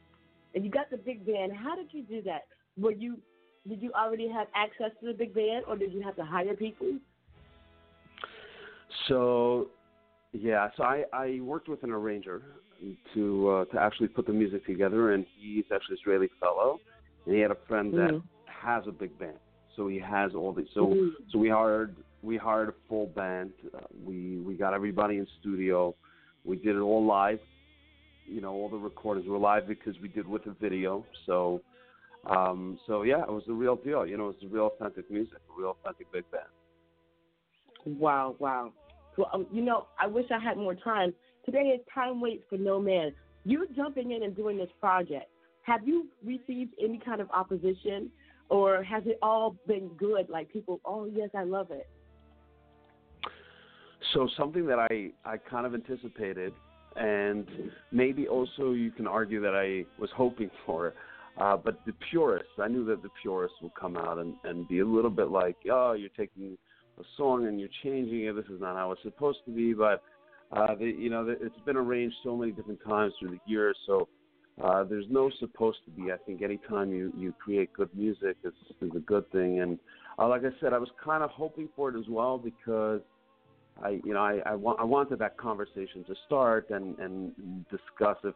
[0.55, 2.43] and you got the big band, how did you do that?
[2.78, 3.18] Were you
[3.68, 6.55] did you already have access to the big band, or did you have to hire
[6.55, 6.93] people?
[9.09, 9.70] So
[10.32, 12.42] yeah, so I, I worked with an arranger
[13.14, 16.80] to uh, to actually put the music together, and he's actually an Israeli fellow,
[17.26, 18.22] and he had a friend that Mhm.
[18.46, 19.38] has a big band,
[19.76, 20.70] so he has all these.
[20.72, 21.12] So Mhm.
[21.30, 23.52] so we hired we hired a full band.
[23.74, 25.94] Uh, we we got everybody in studio.
[26.44, 27.40] We did it all live.
[28.26, 31.04] You know, all the recordings were live because we did with a video.
[31.26, 31.60] So.
[32.26, 34.06] Um, so yeah, it was the real deal.
[34.06, 36.44] You know, it was real authentic music, real authentic big band.
[37.98, 38.74] Wow, wow.
[39.20, 41.12] Well, um, you know, I wish I had more time.
[41.44, 43.12] Today is time waits for no man.
[43.44, 45.26] You jumping in and doing this project.
[45.62, 48.10] Have you received any kind of opposition,
[48.48, 50.30] or has it all been good?
[50.30, 51.86] Like people, oh yes, I love it.
[54.14, 56.54] So something that I I kind of anticipated,
[56.96, 57.46] and
[57.92, 60.94] maybe also you can argue that I was hoping for,
[61.38, 64.78] uh, but the purists, I knew that the purists would come out and and be
[64.78, 66.56] a little bit like, oh, you're taking
[67.01, 68.34] a song and you're changing it.
[68.34, 69.72] This is not how it's supposed to be.
[69.72, 70.03] But
[70.53, 73.76] uh, the, you know, the, it's been arranged so many different times through the years,
[73.86, 74.09] so.
[74.62, 76.12] Uh, there's no supposed to be.
[76.12, 79.61] I think anytime you you create good music, it's is a good thing.
[79.61, 79.78] And
[80.18, 83.01] uh, like I said, I was kind of hoping for it as well because
[83.82, 88.18] I, you know, I I, wa- I wanted that conversation to start and and discuss
[88.24, 88.34] if,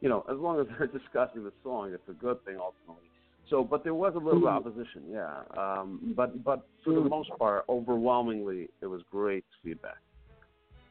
[0.00, 3.08] you know, as long as they're discussing the song, it's a good thing ultimately.
[3.52, 4.46] So, but there was a little Mhm.
[4.56, 5.44] opposition, yeah.
[5.62, 7.10] Um, but but for the Mhm.
[7.10, 10.00] most part, overwhelmingly, it was great feedback.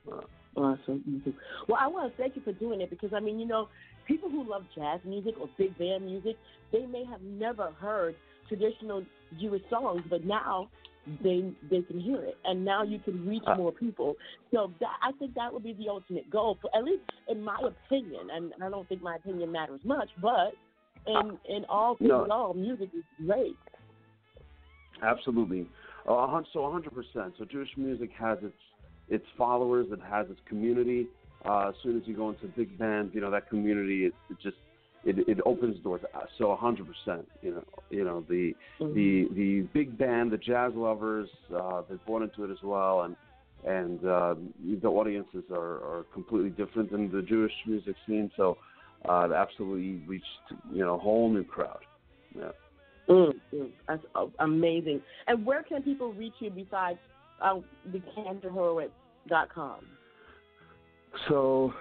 [0.10, 0.22] Uh,
[0.58, 1.24] Awesome.
[1.68, 3.70] Well, I want to thank you for doing it because I mean, you know,
[4.06, 6.36] people who love jazz music or big band music,
[6.74, 8.16] they may have never heard
[8.50, 9.06] traditional
[9.40, 10.70] Jewish songs, but now
[11.24, 14.16] they they can hear it, and now you can reach Uh, more people.
[14.54, 17.58] So that, I think that would be the ultimate goal, for at least in my
[17.74, 18.30] opinion.
[18.30, 20.54] And I don't think my opinion matters much, but
[21.08, 22.28] in in all things, No.
[22.30, 23.56] all music is great.
[25.02, 25.68] Absolutely.
[26.08, 27.34] Uh, so 100%.
[27.38, 28.54] So Jewish music has its
[29.10, 31.08] its followers, it has its community.
[31.44, 34.38] Uh, as soon as you go into big band, you know that community it, it
[34.42, 34.58] just
[35.04, 36.02] it, it opens doors.
[36.14, 37.26] Uh, So 100%.
[37.42, 42.22] You know, you know the the the big band, the jazz lovers, uh, they bought
[42.22, 43.16] into it as well, and
[43.68, 44.36] and uh,
[44.82, 48.32] the audiences are, are completely different than the Jewish music scene.
[48.36, 48.58] So
[49.08, 50.26] uh, it absolutely reached
[50.72, 51.80] you know a whole new crowd.
[52.36, 52.52] Yeah.
[53.10, 54.04] Mm, mm, that's
[54.40, 55.02] amazing.
[55.28, 57.00] And where can people reach you besides
[57.42, 59.80] uh, thecantorhorowitz.com?
[61.28, 61.74] So,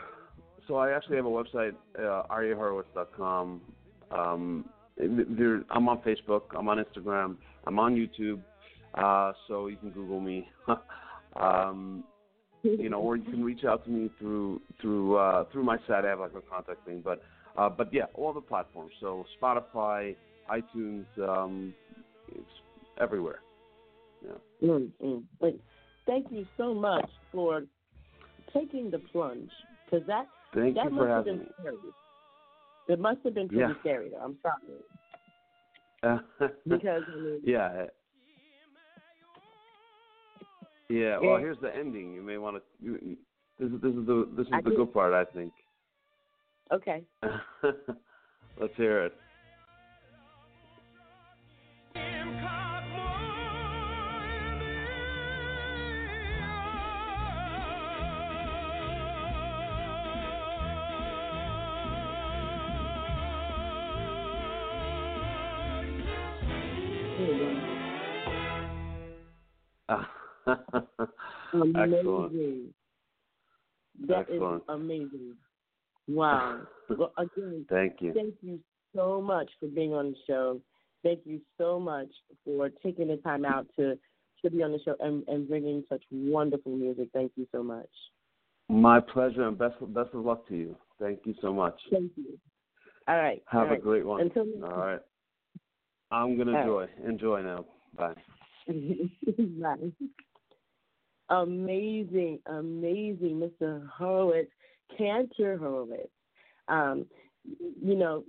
[0.66, 3.60] so I actually have a website, uh, aryahorowitz.com.
[4.10, 4.64] Um,
[4.96, 6.42] there, I'm on Facebook.
[6.58, 7.36] I'm on Instagram.
[7.66, 8.40] I'm on YouTube.
[8.94, 10.48] Uh, so you can Google me.
[11.36, 12.02] um,
[12.62, 16.04] you know, or you can reach out to me through through uh, through my site.
[16.04, 17.22] I have like a contact thing, but
[17.56, 18.92] uh, but yeah, all the platforms.
[19.00, 20.14] So Spotify,
[20.50, 21.74] iTunes, um,
[22.28, 22.44] it's
[23.00, 23.40] everywhere.
[24.24, 24.68] Yeah.
[24.68, 25.22] Mm, mm.
[25.40, 25.56] But
[26.06, 27.64] thank you so much for
[28.52, 29.50] taking the plunge
[29.84, 31.76] because that Thank that you must for have having been scary.
[32.88, 33.80] It must have been pretty Yeah.
[33.80, 34.10] scary.
[34.10, 34.18] Though.
[34.18, 36.48] I'm sorry me.
[36.68, 37.86] because I mean, Yeah.
[40.90, 41.18] Yeah.
[41.18, 41.38] Well, Yeah.
[41.40, 42.12] here's the ending.
[42.12, 43.16] You may want to.
[43.58, 45.52] This is this is the this is I the good part, I think.
[46.72, 47.04] okay.
[48.60, 49.14] Let's hear it.
[71.52, 72.72] amazing.
[74.06, 74.62] That is Excellent.
[74.68, 75.36] amazing.
[76.08, 76.60] Wow.
[76.98, 78.12] Well, again, Thank you.
[78.12, 78.58] thank you
[78.96, 80.60] so much for being on the show.
[81.04, 82.08] Thank you so much
[82.44, 83.96] for taking the time out to
[84.42, 87.08] to be on the show and, and bringing such wonderful music.
[87.12, 87.88] Thank you so much.
[88.68, 90.76] My pleasure, and best best of luck to you.
[91.00, 91.78] Thank you so much.
[91.90, 92.38] Thank you.
[93.06, 93.42] All right.
[93.46, 93.82] Have all a right.
[93.82, 94.20] great one.
[94.20, 95.00] Until next All right.
[96.10, 96.88] I'm gonna All right.
[96.88, 97.08] enjoy.
[97.08, 97.64] Enjoy now.
[97.96, 98.14] Bye.
[99.60, 99.92] Bye.
[101.30, 103.88] Amazing, amazing, Mr.
[103.98, 104.48] Hurwitz,
[104.98, 106.08] Cantor Hurwitz.
[106.68, 107.06] Um,
[107.44, 108.24] you know,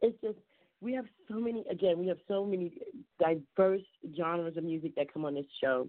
[0.00, 0.38] it's just
[0.80, 1.64] we have so many.
[1.70, 2.72] Again, we have so many
[3.18, 3.82] diverse
[4.16, 5.88] genres of music that come on this show,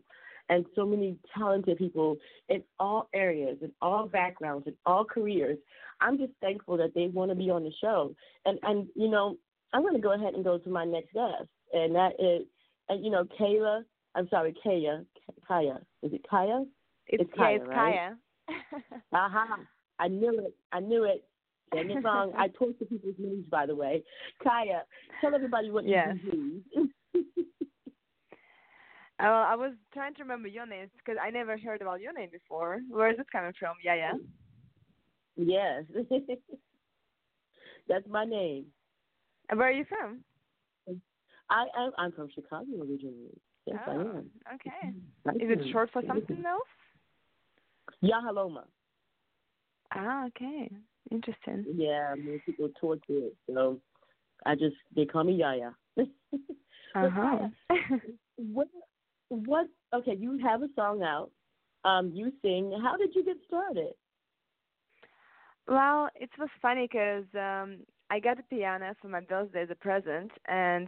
[0.49, 2.17] and so many talented people
[2.49, 5.57] in all areas, in all backgrounds, in all careers.
[6.01, 9.37] I'm just thankful that they want to be on the show, and and you know,
[9.73, 12.47] I'm going to go ahead and go to my next guest, and that is,
[12.89, 13.83] and you know, Kayla.
[14.15, 15.05] I'm sorry, Kaiya.
[15.49, 15.77] Kaiya.
[16.03, 16.65] Is it Kaiya?
[17.07, 17.95] It's, It's yeah, Kaiya, it's right?
[18.49, 18.93] Kaiya.
[19.13, 19.57] Aha.
[19.99, 20.55] I knew it.
[20.71, 21.23] I knew it.
[21.73, 22.31] Getting it wrong.
[22.37, 24.03] I torture people's names, by the way.
[24.45, 24.81] Kaiya,
[25.21, 26.15] tell everybody what Yes.
[26.23, 26.61] you do,
[27.13, 27.23] please.
[29.19, 32.29] Uh, I was trying to remember your name because I never heard about your name
[32.31, 32.81] before.
[32.87, 33.73] Where is this coming from?
[33.83, 34.11] Yeah, yeah.
[35.35, 35.83] yes.
[37.87, 38.65] That's my name.
[39.49, 40.19] And where are you from?
[41.49, 41.91] I am.
[41.97, 43.33] I'm from Chicago originally.
[43.67, 44.29] Yes, I oh, am.
[44.55, 44.93] okay.
[45.27, 46.63] I Is it short for something else?
[48.03, 48.63] Yahaloma.
[49.93, 50.69] Ah, okay.
[51.11, 51.65] Interesting.
[51.75, 53.79] Yeah, most people torture it, so
[54.45, 55.75] I just they call me Yaya.
[56.95, 57.47] Uh huh.
[58.37, 58.67] what?
[59.29, 59.67] What?
[59.93, 61.29] Okay, you have a song out.
[61.83, 62.73] Um, you sing.
[62.81, 63.93] How did you get started?
[65.67, 69.75] well, it was funny because um, I got a piano for my birthday as a
[69.75, 70.87] present, and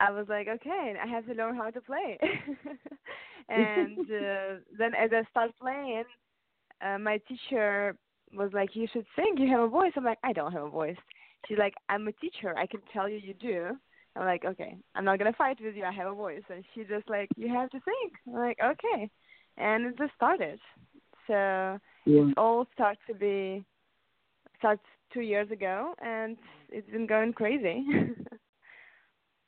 [0.00, 2.18] I was like, okay, I have to learn how to play.
[3.48, 6.04] and uh, then as I started playing,
[6.84, 7.96] uh, my teacher
[8.32, 9.36] was like, you should sing.
[9.38, 9.92] You have a voice.
[9.96, 10.96] I'm like, I don't have a voice.
[11.46, 12.56] She's like, I'm a teacher.
[12.56, 13.76] I can tell you you do.
[14.16, 15.84] I'm like, okay, I'm not gonna fight with you.
[15.84, 16.42] I have a voice.
[16.50, 18.10] And she just like, you have to sing.
[18.26, 19.10] I'm like, okay,
[19.56, 20.58] and it just started.
[21.26, 22.22] So Yeah.
[22.22, 23.64] it all starts to be
[24.58, 24.82] starts
[25.12, 26.36] two years ago, and
[26.70, 27.84] it's been going crazy.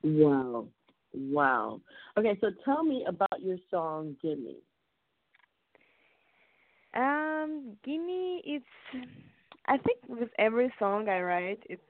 [0.03, 0.67] Wow.
[1.13, 1.81] Wow.
[2.17, 4.57] Okay, so tell me about your song Gimme.
[6.95, 8.65] um, gimme, it's
[9.67, 11.83] I think with every song I write, it's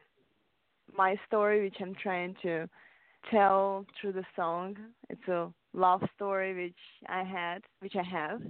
[0.96, 2.68] my story which I'm trying to
[3.30, 4.76] tell through the song.
[5.08, 8.42] It's a love story which I had, which I have,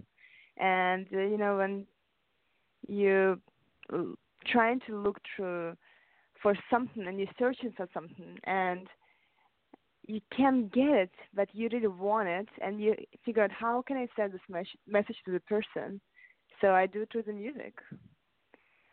[0.57, 1.87] and uh, you know when
[2.89, 3.41] you
[4.47, 5.77] trying to look through
[6.43, 8.87] for something and you're searching for something and
[10.07, 12.95] you can't get it but you really want it and you
[13.25, 16.01] figure out how can I send this mes- message to the person.
[16.61, 17.75] So I do it through the music.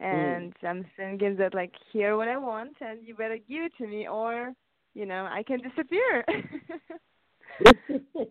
[0.01, 0.37] Mm.
[0.37, 3.87] And I'm singing that like hear what I want and you better give it to
[3.87, 4.53] me or
[4.93, 6.25] you know, I can disappear.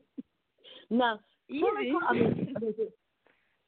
[0.90, 1.60] now, Easy.
[1.60, 2.74] tell I mean, I mean,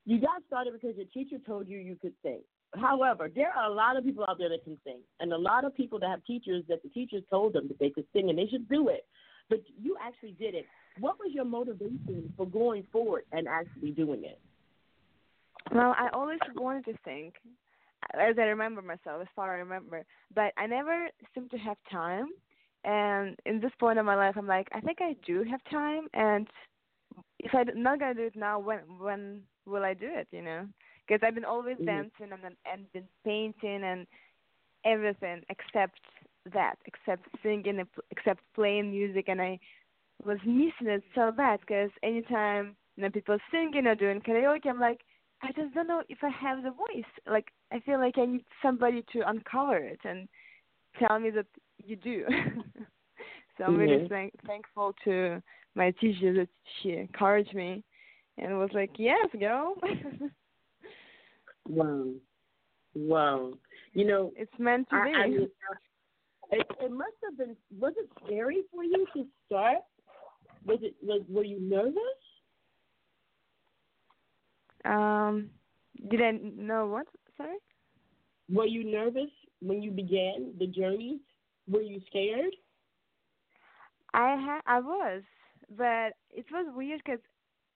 [0.05, 2.41] you got started because your teacher told you you could sing.
[2.75, 5.65] However, there are a lot of people out there that can sing, and a lot
[5.65, 8.39] of people that have teachers that the teachers told them that they could sing and
[8.39, 9.07] they should do it.
[9.49, 10.67] But you actually did it.
[11.01, 14.39] What was your motivation for going forward and actually doing it?
[15.73, 17.33] Well, I always wanted to sing,
[18.15, 20.05] as I remember myself, as far as I remember.
[20.35, 22.27] But I never seemed to have time.
[22.85, 26.09] And in this point of my life, I'm like, I think I do have time.
[26.15, 26.47] And
[27.39, 30.29] if I'm not gonna do it now, when when will I do it?
[30.31, 30.67] You know,
[31.09, 31.87] because I've been always Mhm.
[31.87, 34.07] dancing and and been painting and
[34.85, 36.01] everything except
[36.53, 39.59] that, except singing, and except playing music, and I
[40.25, 44.81] was missing it so bad because anytime you know people singing or doing karaoke, I'm
[44.81, 45.01] like,
[45.43, 47.11] I just don't know if I have the voice.
[47.27, 50.29] Like I feel like I need somebody to uncover it and
[50.99, 51.47] tell me that
[51.85, 52.25] you do.
[53.59, 54.09] so I'm really Mhm.
[54.09, 55.43] thank- thankful to
[55.75, 56.49] my teacher that
[56.83, 57.85] she encouraged me
[58.39, 59.77] and was like, "Yes, go."
[61.69, 62.07] Wow.
[62.95, 63.53] Wow.
[63.93, 65.15] You know, it's meant to I, be.
[65.15, 65.49] I mean,
[66.51, 67.57] it, it must have been.
[67.79, 69.79] Was it scary for you to start?
[70.67, 70.95] Was it?
[71.03, 71.95] Was were you nervous?
[74.85, 75.51] um,
[76.11, 77.07] did I know what?
[77.37, 77.57] Sorry.
[78.51, 81.21] Were you nervous when you began the journey?
[81.69, 82.55] Were you scared?
[84.15, 85.23] I ha- I was,
[85.77, 87.21] but it was weird because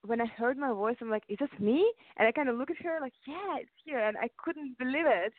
[0.05, 2.71] when I heard my voice, I'm like, "Is this me?" And I kind of look
[2.71, 5.33] at her like, "Yeah, it's here," and I couldn't believe it.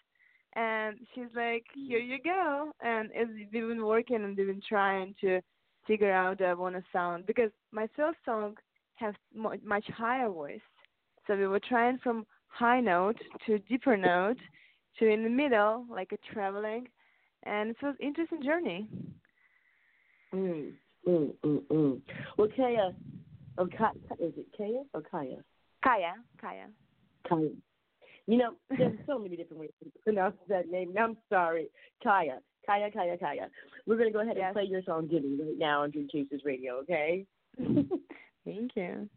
[0.53, 5.16] And she's like, "Here you go." And as we've been working and we've been trying
[5.22, 5.41] to
[5.88, 8.57] figure out I want to sound because my first song
[8.95, 10.61] has much higher voice.
[11.28, 14.38] So we were trying from high note to deeper note
[14.99, 16.88] to in the middle, like a traveling,
[17.43, 18.88] and it was interesting journey.
[20.34, 20.72] Mm,
[21.07, 22.01] mm, mm, mm.
[22.38, 22.93] Well, Kaiya,
[23.57, 25.37] Oh, Ka, is it Kaiya or Kaiya?
[25.85, 26.65] Kaiya, Kaiya.
[27.29, 27.51] Kaiya.
[28.25, 30.93] You know, there's so many different ways to pronounce that name.
[30.99, 31.67] I'm sorry.
[32.05, 32.37] Kaiya.
[32.67, 33.47] Kaiya, Kaiya, Kaiya.
[33.85, 34.45] We're going to go ahead Yes.
[34.47, 37.25] and play your song, Gimme, right now on Dream Chasers Radio, okay?
[37.57, 38.71] Thank.
[38.75, 39.09] You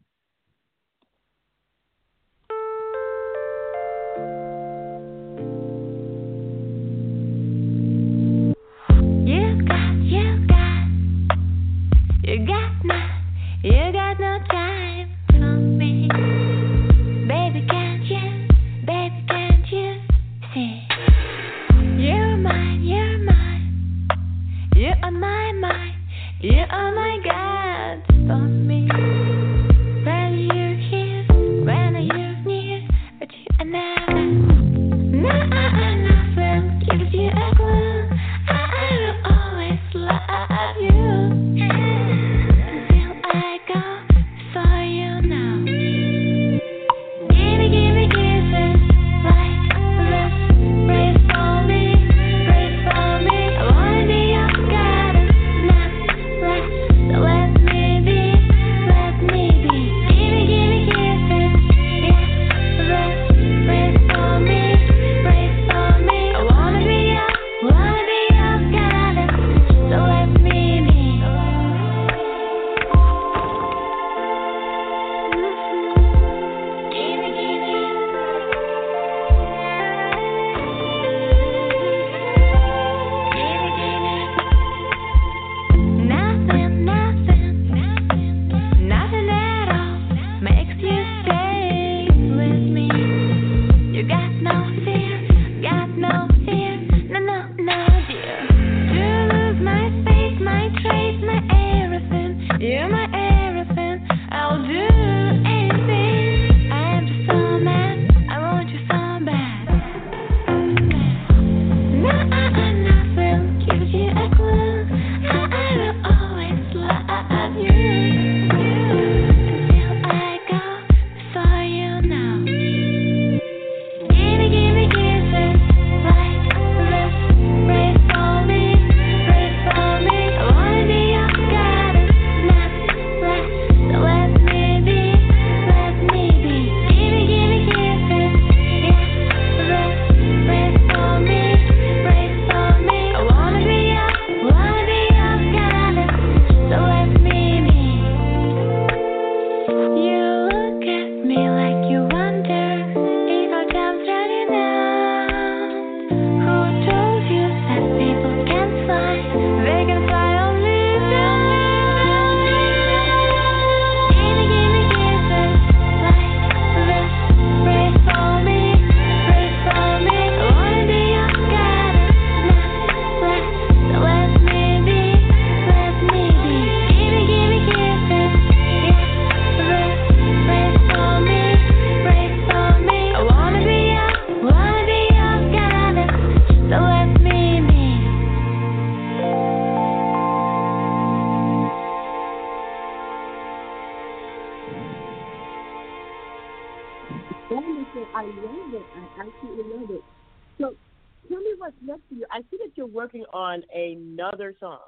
[203.57, 204.79] on another song.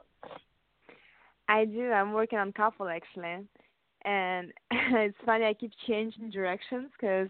[1.47, 1.91] I do.
[1.91, 3.47] I'm working on couple actually,
[4.05, 5.45] and it's funny.
[5.45, 7.30] I keep changing directions because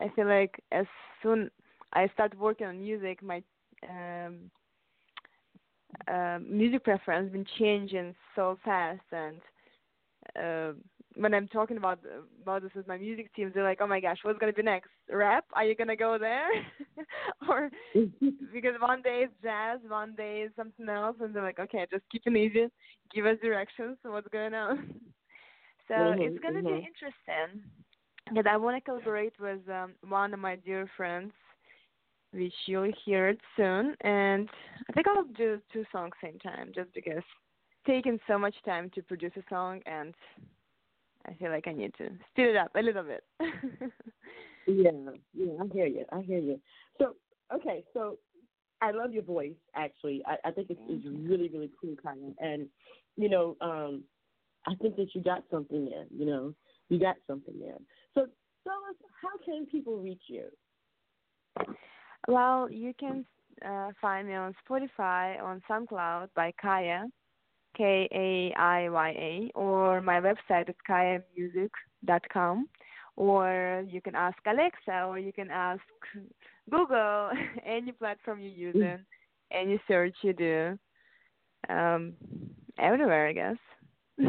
[0.00, 0.86] I feel like as
[1.22, 1.50] soon
[1.92, 3.42] I start working on music, my
[3.88, 4.50] um,
[6.08, 9.00] uh, music preference been changing so fast.
[9.12, 9.36] And
[10.36, 10.72] uh,
[11.16, 12.00] when I'm talking about
[12.42, 14.90] about this with my music team, they're like, "Oh my gosh, what's gonna be next?
[15.10, 15.44] Rap?
[15.54, 16.48] Are you gonna go there?"
[17.48, 17.70] or
[18.52, 22.04] because one day it's jazz, one day is something else, and they're like, "Okay, just
[22.10, 22.68] keep it easy,
[23.14, 23.98] give us directions.
[24.02, 24.76] What's going on?"
[25.88, 26.66] so Mhm, it's gonna mhm.
[26.66, 27.62] be interesting.
[28.28, 31.32] Because I want to collaborate with um, one of my dear friends,
[32.32, 34.48] which you'll hear it soon, and
[34.88, 38.90] I think I'll do two songs same time, just because it's taken so much time
[38.94, 40.14] to produce a song, and
[41.26, 43.24] I feel like I need to speed it up a little bit.
[44.66, 44.90] Yeah,
[45.34, 46.04] yeah, I hear you.
[46.12, 46.60] I hear you.
[46.98, 47.16] So,
[47.54, 48.18] okay, so
[48.80, 49.54] I love your voice.
[49.74, 52.34] Actually, I, I think it's, it's really, really cool, Kaiya.
[52.38, 52.68] And
[53.16, 54.04] you know, um,
[54.66, 56.04] I think that you got something there.
[56.16, 56.54] You know,
[56.88, 57.78] you got something there.
[58.14, 58.26] So
[58.64, 60.44] tell us, how can people reach you?
[62.28, 63.24] Well, you can
[63.66, 67.04] uh, find me on Spotify, on SoundCloud by Kaiya,
[67.76, 72.68] K A I Y A, or my website is kayamusic.com.
[73.16, 75.82] Or you can ask Alexa, or you can ask
[76.70, 77.30] Google,
[77.66, 78.98] any platform you're using,
[79.50, 80.78] any search you do,
[81.68, 82.14] um,
[82.78, 83.56] everywhere, I guess.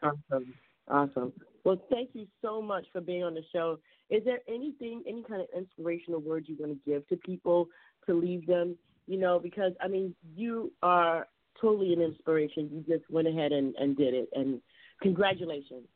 [0.00, 0.54] Awesome.
[0.88, 1.32] Awesome.
[1.64, 3.78] Well, thank you so much for being on the show.
[4.10, 7.68] Is there anything, any kind of inspirational words you want to give to people
[8.06, 8.76] to leave them?
[9.06, 11.26] You know, because I mean, you are
[11.60, 12.70] totally an inspiration.
[12.72, 14.60] You just went ahead and, and did it, and
[15.02, 15.86] congratulations.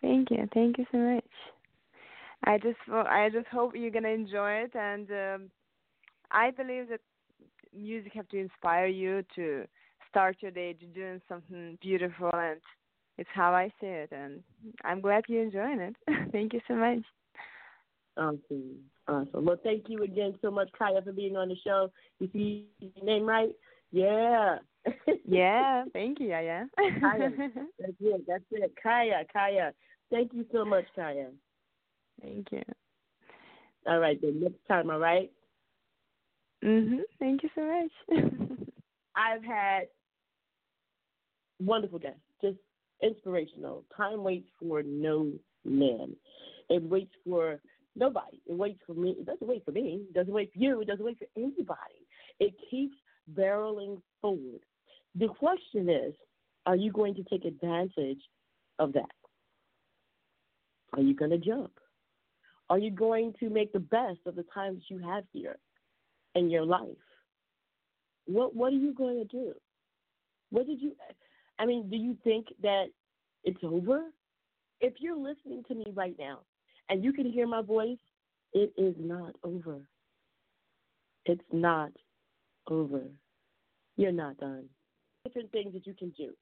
[0.00, 0.48] Thank you.
[0.52, 1.24] Thank you so much.
[2.44, 5.50] I just I just hope you're gonna enjoy it, and um,
[6.30, 7.00] I believe that
[7.74, 9.64] music have to inspire you to
[10.10, 12.60] start your day to doing something beautiful, and
[13.16, 14.10] it's how I see it.
[14.12, 14.42] And
[14.84, 15.96] I'm glad you're enjoying it.
[16.32, 16.98] thank you so much.
[18.16, 18.78] Awesome.
[19.08, 19.44] Awesome.
[19.44, 21.90] Well, thank you again so much, Kaiya, for being on the show.
[22.18, 23.50] You see your name right?
[23.92, 24.58] Yeah.
[25.24, 25.84] yeah.
[25.92, 26.28] Thank you.
[26.28, 26.64] Yeah.
[26.78, 27.32] Kaiya.
[27.78, 28.22] That's it.
[28.26, 28.72] That's it.
[28.84, 29.24] Kaiya.
[29.34, 29.72] Kaiya.
[30.10, 31.28] Thank you so much, Kaiya.
[32.20, 32.62] Thank you.
[33.86, 35.30] All right, then next time, all right?
[36.62, 37.00] Mhm.
[37.18, 38.30] Thank you so much.
[39.16, 39.88] I've had
[41.60, 42.58] wonderful guests, just
[43.02, 43.84] inspirational.
[43.96, 45.32] Time waits for no
[45.64, 46.14] man.
[46.68, 47.60] It waits for
[47.96, 48.40] nobody.
[48.46, 49.16] It waits for me.
[49.18, 50.02] It doesn't wait for me.
[50.08, 50.80] It doesn't wait for you.
[50.80, 52.06] It doesn't wait for anybody.
[52.38, 52.96] It keeps
[53.30, 54.60] barreling forward.
[55.14, 56.14] The question is,
[56.66, 58.22] are you going to take advantage
[58.78, 59.04] of that?
[60.94, 61.72] Are you going to jump?
[62.70, 65.56] Are you going to make the best of the times you have here
[66.34, 66.88] in your life?
[68.26, 69.52] What What are you going to do?
[70.50, 70.92] What did you?
[71.58, 72.86] I mean, do you think that
[73.44, 74.02] it's over?
[74.80, 76.40] If you're listening to me right now
[76.88, 77.98] and you can hear my voice,
[78.52, 79.80] it is not over.
[81.24, 81.92] It's not
[82.68, 83.02] over.
[83.96, 84.64] You're not done.
[85.24, 86.32] Different things that you can do.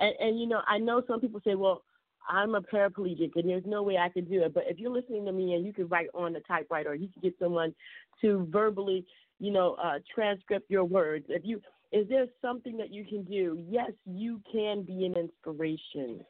[0.00, 1.82] And, and you know, I know some people say, well,
[2.28, 4.54] I'm a paraplegic and there's no way I could do it.
[4.54, 7.08] But if you're listening to me and you can write on the typewriter or you
[7.08, 7.74] can get someone
[8.20, 9.04] to verbally,
[9.40, 13.62] you know, uh, transcript your words, if you is there something that you can do?
[13.68, 16.24] Yes, you can be an inspiration.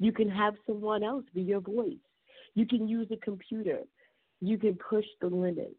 [0.00, 1.94] You can have someone else be your voice.
[2.54, 3.80] You can use a computer.
[4.40, 5.76] You can push the limits.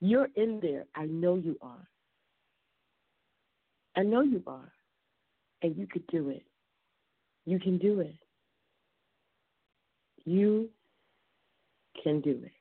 [0.00, 0.84] You're in there.
[0.94, 1.88] I know you are.
[3.96, 4.72] I know you are.
[5.62, 6.44] And you could do it.
[7.46, 8.16] You can do it.
[10.24, 10.68] You
[12.02, 12.52] can do it.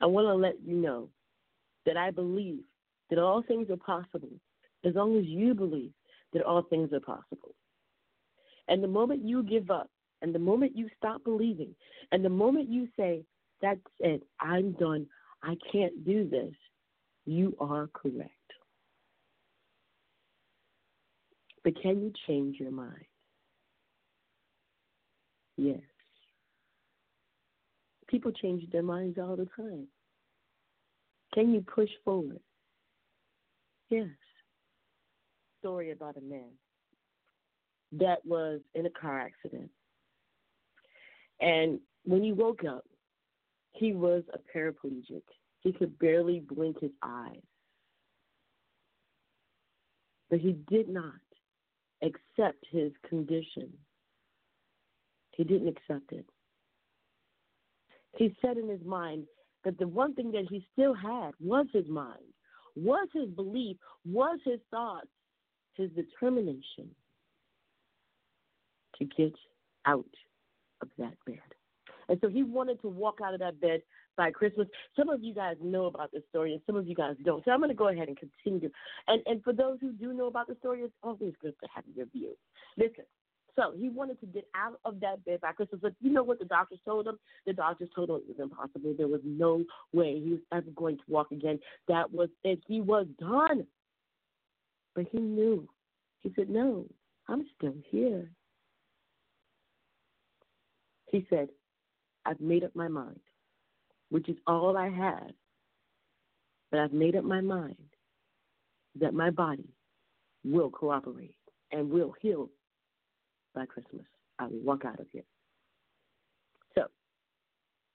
[0.00, 1.08] I want to let you know
[1.86, 2.64] that I believe
[3.10, 4.30] that all things are possible
[4.84, 5.92] as long as you believe
[6.32, 7.54] that all things are possible.
[8.68, 9.90] And the moment you give up,
[10.22, 11.74] and the moment you stop believing,
[12.12, 13.24] and the moment you say,
[13.62, 15.06] That's it, I'm done,
[15.42, 16.52] I can't do this,
[17.24, 18.30] you are correct.
[21.64, 23.04] But can you change your mind?
[25.56, 25.80] Yes.
[28.08, 29.86] People change their minds all the time.
[31.32, 32.40] Can you push forward?
[33.88, 34.08] Yes.
[35.60, 36.50] Story about a man
[37.92, 39.70] that was in a car accident.
[41.40, 42.84] And when he woke up,
[43.72, 45.22] he was a paraplegic.
[45.60, 47.40] He could barely blink his eyes.
[50.30, 51.12] But he did not
[52.02, 53.72] accept his condition.
[55.32, 56.26] He didn't accept it.
[58.16, 59.26] He said in his mind
[59.64, 62.22] that the one thing that he still had was his mind,
[62.76, 65.08] was his belief, was his thoughts,
[65.74, 66.90] his determination
[68.98, 69.34] to get
[69.86, 70.04] out
[70.80, 71.51] of that bed.
[72.12, 73.80] And so he wanted to walk out of that bed
[74.18, 74.68] by Christmas.
[74.98, 77.42] Some of you guys know about this story, and some of you guys don't.
[77.42, 78.70] So I'm going to go ahead and continue.
[79.08, 81.84] And and for those who do know about the story, it's always good to have
[81.96, 82.36] your view.
[82.76, 83.04] Listen.
[83.56, 86.38] So he wanted to get out of that bed by Christmas, but you know what
[86.38, 87.18] the doctors told him?
[87.46, 88.94] The doctors told him it was impossible.
[88.96, 91.58] There was no way he was ever going to walk again.
[91.88, 92.60] That was it.
[92.66, 93.66] He was done.
[94.94, 95.66] But he knew.
[96.20, 96.84] He said, "No,
[97.28, 98.30] I'm still here."
[101.10, 101.48] He said,
[102.24, 103.20] I've made up my mind,
[104.10, 105.30] which is all I have.
[106.70, 107.76] But I've made up my mind
[108.98, 109.68] that my body
[110.44, 111.36] will cooperate
[111.70, 112.50] and will heal
[113.54, 114.06] by Christmas.
[114.38, 115.24] I will walk out of here.
[116.74, 116.86] So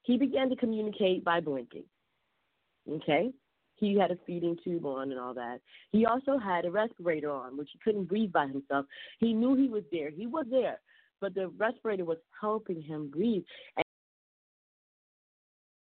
[0.03, 1.86] He began to communicate by blinking.
[2.89, 3.32] Okay?
[3.75, 5.59] He had a feeding tube on and all that.
[5.91, 8.86] He also had a respirator on, which he couldn't breathe by himself.
[9.19, 10.09] He knew he was there.
[10.09, 10.80] He was there,
[11.21, 13.43] but the respirator was helping him breathe.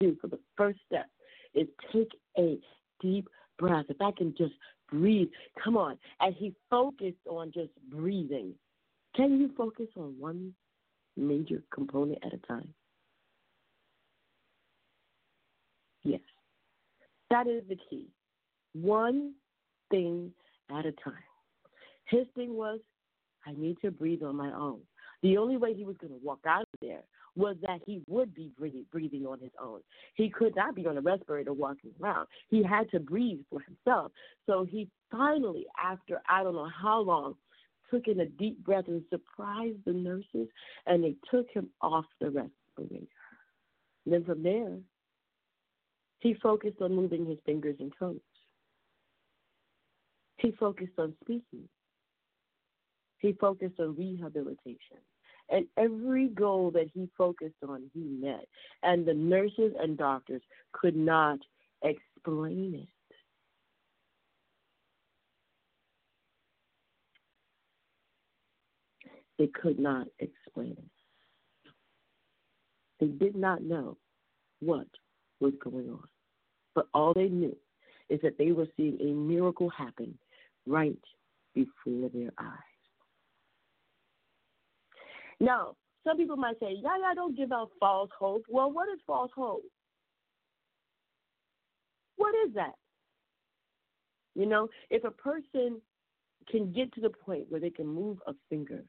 [0.01, 1.07] Do for the first step
[1.55, 2.59] is take a
[3.01, 3.28] deep
[3.59, 3.86] breath.
[3.88, 4.55] If I can just
[4.90, 5.28] breathe,
[5.62, 5.99] come on.
[6.20, 8.55] And he focused on just breathing.
[9.14, 10.53] Can you focus on one
[11.16, 12.68] major component at a time?
[16.03, 16.20] Yes.
[17.30, 18.07] That is the key.
[18.74, 19.32] One
[19.90, 20.32] thing
[20.70, 21.14] at a time.
[22.05, 22.80] His thing was,
[23.47, 24.80] I need to breathe on my own.
[25.22, 27.03] The only way he was going to walk out of there
[27.37, 29.80] was that he would be breathing, on his own.
[30.14, 32.26] He could not be on a respirator walking around.
[32.49, 34.12] He had to breathe for himself.
[34.47, 37.34] So he finally, after I don't know how long,
[37.91, 40.49] took in a deep breath and surprised the nurses,
[40.87, 43.07] and they took him off the respirator.
[44.05, 44.78] And then from there,
[46.20, 48.16] he focused on moving his fingers and toes.
[50.39, 51.68] He focused on speaking.
[53.18, 54.99] He focused on rehabilitation.
[55.49, 58.47] And every goal that he focused on, he met.
[58.82, 60.42] And the nurses and doctors
[60.72, 61.38] could not
[61.82, 62.88] explain it.
[69.38, 71.72] They could not explain it.
[72.99, 73.99] They did not know
[74.61, 74.86] what
[75.40, 76.09] was going on.
[76.74, 77.57] But all they knew
[78.09, 80.18] is that they were seeing a miracle happen
[80.66, 80.99] right
[81.55, 82.75] before their eyes.
[85.41, 88.45] Now, some people might say, yeah, yeah, don't give out false hope.
[88.49, 89.62] Well, what is false hope?
[92.16, 92.74] What is that?
[94.34, 95.80] You know, if a person
[96.51, 98.84] can get to the point where they can move a finger,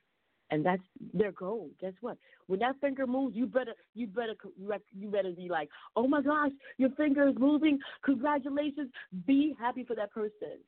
[0.49, 0.81] and that's
[1.13, 1.69] their goal.
[1.81, 2.17] Guess what?
[2.47, 6.51] When that finger moves, you better you better you better be like, oh my gosh,
[6.77, 7.79] your finger is moving.
[8.03, 8.89] Congratulations!
[9.25, 10.59] Be happy for that person.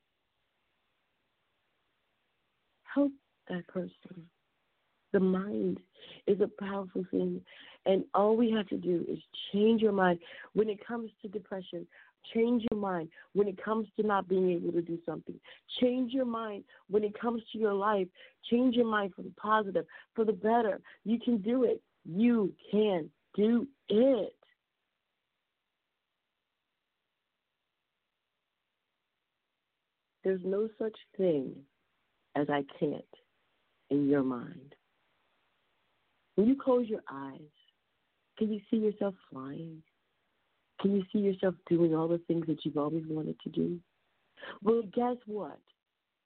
[2.94, 3.12] Help
[3.48, 4.30] that person.
[5.12, 5.80] The mind
[6.28, 7.42] is a powerful thing,
[7.86, 9.20] and all we have to do is
[9.52, 10.20] change your mind.
[10.54, 11.88] When it comes to depression,
[12.34, 15.40] Change your mind when it comes to not being able to do something.
[15.82, 18.08] Change your mind when it comes to your life.
[18.50, 19.86] Change your mind for the positive,
[20.16, 20.80] for the better.
[21.06, 21.82] You can do it.
[22.06, 24.36] You can do it.
[30.24, 31.56] There's no such thing
[32.36, 33.04] as I can't
[33.90, 34.76] in your mind.
[36.40, 37.52] When you close your eyes,
[38.38, 39.84] can you see yourself flying?
[40.80, 43.78] Can you see yourself doing all the things that you've always wanted to do?
[44.64, 45.60] Well, guess what?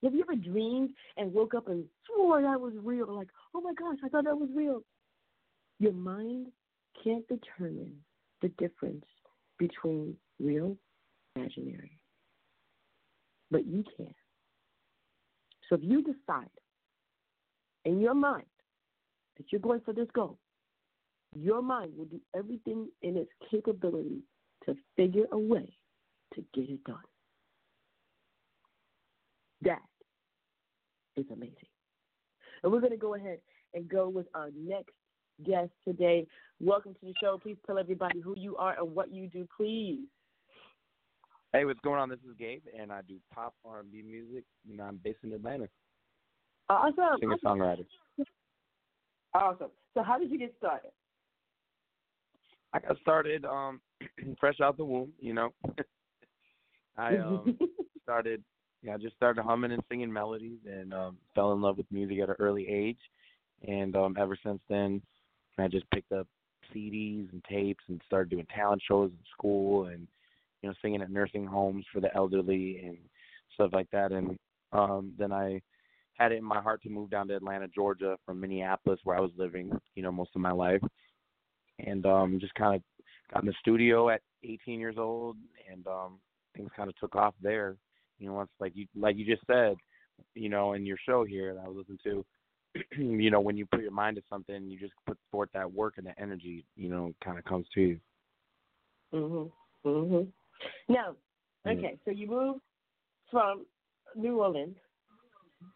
[0.03, 3.11] Have you ever dreamed and woke up and swore that was real?
[3.11, 4.84] Like, oh my gosh, I thought that was real.
[5.80, 6.49] Your mind
[7.03, 7.95] can't determine
[8.43, 9.05] the difference
[9.57, 10.78] between real
[11.36, 11.97] and imaginary.
[13.49, 14.14] But you can.
[15.68, 16.51] So if you decide
[17.86, 18.45] in your mind
[19.38, 20.38] that you're going for this goal,
[21.36, 24.21] your mind will do everything in its capability
[24.65, 25.67] to figure a way
[26.36, 26.97] to get it done.
[29.61, 29.81] That
[31.15, 31.55] is amazing.
[32.63, 33.39] And we're going to go ahead
[33.73, 34.93] and go with our next
[35.45, 36.27] guest today.
[36.59, 37.39] Welcome to the show.
[37.41, 40.05] Please tell everybody who you are and what you do, please.
[41.51, 42.09] Hey, what's going on?
[42.09, 44.43] This is Gabe, and I do pop R&B music.
[44.67, 45.67] You know, I'm based in Atlanta.
[46.69, 47.19] Awesome.
[47.19, 47.86] Singer songwriter.
[49.36, 49.71] Awesome.
[49.93, 50.91] So, how did you get started?
[52.73, 53.79] I got started um
[54.39, 55.53] fresh out the womb, you know.
[56.97, 57.57] I um
[58.03, 58.43] started
[58.81, 62.19] yeah, I just started humming and singing melodies and um fell in love with music
[62.19, 62.99] at an early age
[63.67, 65.01] and um ever since then
[65.57, 66.27] I just picked up
[66.73, 70.07] CDs and tapes and started doing talent shows in school and
[70.61, 72.97] you know singing at nursing homes for the elderly and
[73.53, 74.38] stuff like that and
[74.71, 75.61] um then I
[76.18, 79.22] had it in my heart to move down to Atlanta, Georgia from Minneapolis where I
[79.22, 80.82] was living, you know, most of my life.
[81.80, 82.82] And um just kind of
[83.34, 85.38] got in the studio at 18 years old,
[85.72, 86.20] and um,
[86.55, 87.76] things kind of took off there.
[88.20, 89.76] You know, once like you like you just said,
[90.36, 92.26] you know, in your show here that I was listening to,
[93.01, 95.95] you know, when you put your mind to something, you just put forth that work
[95.97, 97.99] and the energy, you know, kind of comes to you.
[99.14, 99.51] Mhm.
[99.86, 100.28] Mhm.
[100.88, 101.16] Now,
[101.68, 102.61] okay, so you moved
[103.30, 103.66] from
[104.16, 104.78] New Orleans,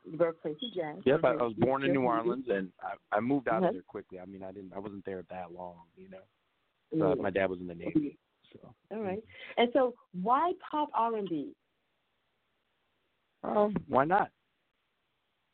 [0.10, 0.98] the birthplace of jazz.
[1.06, 3.84] Yep, I, I was born in New Orleans, and I, I moved out of there
[3.88, 4.20] quickly.
[4.20, 7.12] I mean, I didn't, I wasn't there that long, you know.
[7.12, 8.18] Uh, my dad was in the Navy,
[8.54, 8.74] so.
[8.92, 9.22] All right.
[9.58, 11.54] And so, why pop R and B?
[13.44, 14.30] Um, why not?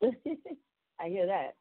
[0.02, 1.54] I hear that.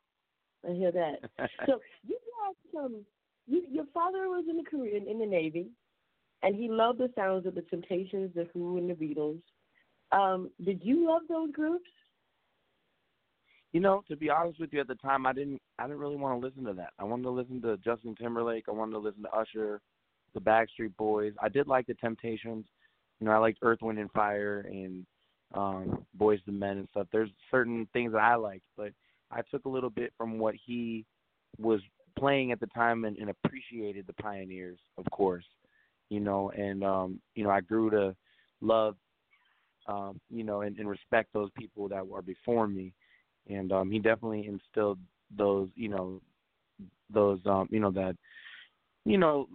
[0.68, 1.30] I hear that.
[1.66, 3.04] so you had some
[3.48, 5.68] you, your father was in the Korean in the Navy,
[6.44, 9.42] and he loved the sounds of the Temptations, the Who, and the Beatles.
[10.12, 11.90] Um, did you love those groups?
[13.74, 15.60] You know, to be honest with you, at the time, I didn't.
[15.80, 16.94] I didn't really want to listen to that.
[17.00, 18.66] I wanted to listen to Justin Timberlake.
[18.68, 19.82] I wanted to listen to Usher,
[20.36, 21.34] the Backstreet Boys.
[21.42, 22.66] I did like the Temptations.
[23.20, 25.06] You know, I liked Earth, Wind, and Fire and
[25.56, 27.08] um Boyz II Men and stuff.
[27.12, 28.92] There's certain things that I liked, but
[29.32, 31.06] I took a little bit from what he
[31.60, 31.82] was
[32.18, 35.46] playing at the time and, and appreciated the pioneers, of course.
[36.10, 38.16] You know, and um, you know, I grew to
[38.62, 38.96] love
[39.88, 42.94] um, you know, and, and respect those people that were before me.
[43.50, 45.00] And um he definitely instilled
[45.36, 46.22] those, you know,
[47.10, 48.16] those um, you know, that
[49.06, 49.48] you know,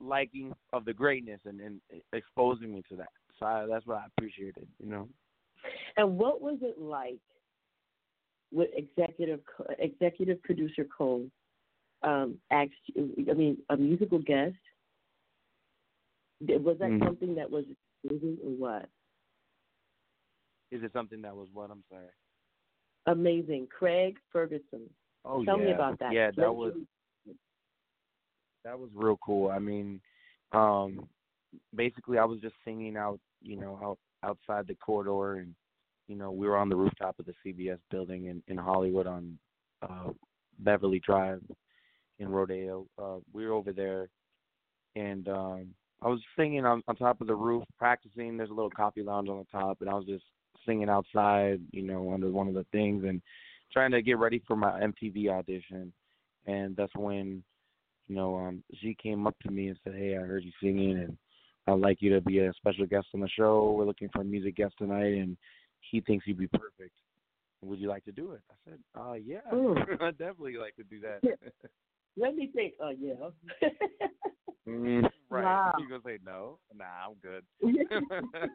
[0.00, 1.80] liking of the greatness and, and
[2.12, 3.08] exposing me to that.
[3.38, 5.08] So I, that's what I appreciated, you know.
[5.96, 7.18] And what was it like
[8.52, 9.40] with executive
[9.78, 11.26] executive producer Cole
[12.02, 12.72] um, asked?
[12.96, 14.56] I mean, a musical guest.
[16.40, 17.04] Was that Mhm.
[17.04, 17.64] something that was
[18.04, 18.88] or what?
[20.72, 22.06] Is it something that was what I'm sorry?
[23.06, 24.88] Amazing, Craig Ferguson.
[25.24, 25.66] Oh Tell yeah.
[25.66, 26.12] me about that.
[26.12, 27.34] Yeah, Let that was me-
[28.64, 29.50] that was real cool.
[29.50, 30.00] I mean,
[30.52, 31.08] um
[31.74, 35.54] basically I was just singing out, you know, out outside the corridor and
[36.08, 39.38] you know, we were on the rooftop of the CBS building in in Hollywood on
[39.82, 40.10] uh
[40.60, 41.42] Beverly Drive
[42.18, 42.86] in Rodeo.
[43.00, 44.08] Uh we were over there
[44.94, 48.36] and um I was singing on on top of the roof practicing.
[48.36, 50.24] There's a little coffee lounge on the top and I was just
[50.66, 53.20] singing outside, you know, under one of the things and
[53.72, 55.92] trying to get ready for my MTV audition.
[56.46, 57.42] And that's when
[58.08, 60.98] you know, um, she came up to me and said, "Hey, I heard you singing,
[60.98, 61.16] and
[61.66, 63.72] I'd like you to be a special guest on the show.
[63.72, 65.36] We're looking for a music guest tonight, and
[65.80, 66.94] he thinks you'd be perfect.
[67.62, 70.02] Would you like to do it?" I said, "Uh, yeah, Mm.
[70.02, 71.22] I'd definitely like to do that."
[72.16, 72.74] Let me think.
[72.80, 73.14] Oh yeah.
[74.68, 75.44] mm, right?
[75.44, 75.72] Wow.
[75.78, 76.58] You gonna say no?
[76.74, 77.44] Nah, I'm good.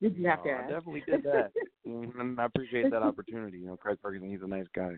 [0.00, 1.52] Did you have to No, I definitely did that.
[1.86, 3.58] Mhm, and I appreciate that opportunity.
[3.58, 4.94] You know, Craig Ferguson, he's a nice guy,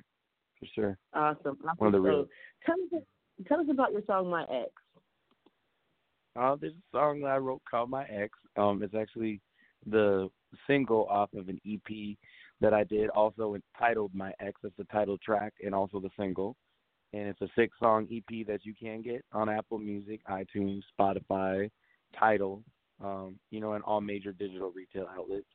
[0.58, 0.98] for sure.
[1.12, 1.58] Awesome.
[1.62, 1.76] awesome.
[1.76, 2.24] One of the real.
[2.24, 2.28] So,
[2.64, 3.04] tell us
[3.46, 4.70] tell us about your song My Ex.
[6.34, 8.32] Uh, there's a song that I wrote called My Ex.
[8.56, 9.42] Um, it's actually
[9.86, 10.30] the
[10.66, 12.16] single off of an EP
[12.60, 14.58] that I did, also entitled My Ex.
[14.62, 16.56] That's the title track and also the single.
[17.12, 21.70] And it's a six song EP that you can get on Apple Music, iTunes, Spotify,
[22.18, 22.62] Tidal,
[23.02, 25.46] um, you know, in all major digital retail outlets.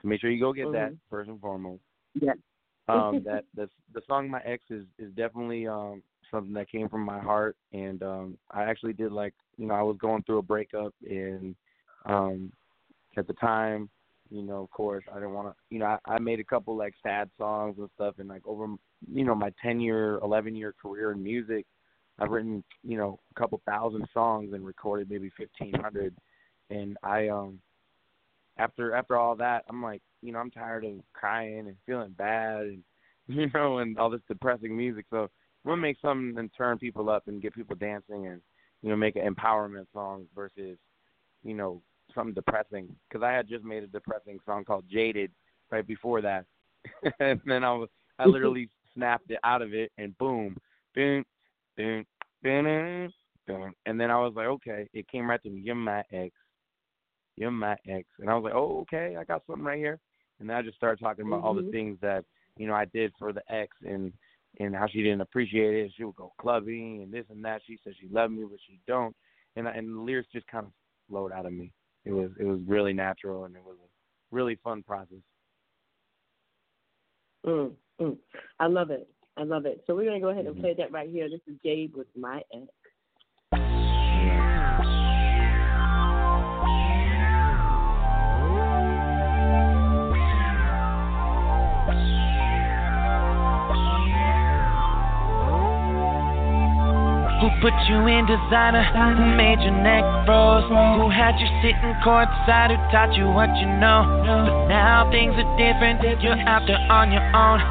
[0.00, 0.98] So make sure you go get that Mhm.
[1.10, 1.82] first and foremost.
[2.14, 2.34] Yeah.
[2.88, 7.02] um that the the song my ex is is definitely um something that came from
[7.02, 10.42] my heart and um I actually did like you know I was going through a
[10.42, 11.54] breakup and
[12.06, 12.52] um
[13.16, 13.88] at the time
[14.30, 16.76] you know of course I didn't want to you know I, I made a couple
[16.76, 18.66] like sad songs and stuff and like over
[19.12, 21.66] you know my 10 year 11 year career in music
[22.18, 26.14] I've written you know a couple thousand songs and recorded maybe 1500
[26.70, 27.60] and I um
[28.58, 32.62] after after all that, I'm like, you know, I'm tired of crying and feeling bad
[32.62, 32.84] and
[33.28, 35.06] you know, and all this depressing music.
[35.10, 35.30] So
[35.64, 38.40] we'll make something and turn people up and get people dancing and
[38.82, 40.76] you know, make an empowerment song versus
[41.44, 41.80] you know
[42.14, 42.88] something depressing.
[43.08, 45.30] Because I had just made a depressing song called Jaded
[45.70, 46.44] right before that,
[47.20, 50.56] and then I was I literally snapped it out of it and boom,
[50.94, 51.24] boom,
[51.76, 52.04] boom,
[52.42, 53.10] boom,
[53.46, 55.60] boom, and then I was like, okay, it came right to me.
[55.60, 56.34] You're my ex
[57.36, 58.06] you're my ex.
[58.18, 59.98] And I was like, oh, okay, I got something right here.
[60.38, 61.70] And then I just started talking about all the Mhm.
[61.70, 62.24] things that,
[62.56, 64.12] you know, I did for the ex and
[64.58, 65.92] and how she didn't appreciate it.
[65.96, 67.62] She would go clubbing and this and that.
[67.64, 69.16] She said she loved me, but she don't.
[69.56, 70.72] And I, and the lyrics just kind of
[71.08, 71.72] flowed out of me.
[72.04, 73.88] It was it was really natural and it was a
[74.34, 75.22] really fun process.
[77.46, 78.18] Mm, mm.
[78.60, 79.08] I love it.
[79.36, 79.82] I love it.
[79.86, 81.28] So we're gonna go ahead and play that right here.
[81.28, 82.66] This is Jade with My Ex.
[97.62, 98.82] Put you in designer?
[98.90, 100.66] Who made your neck froze?
[100.66, 102.74] Who had you sitting courtside?
[102.74, 104.02] Who taught you what you know?
[104.26, 106.02] But now things are different.
[106.20, 107.62] You're out there on your own.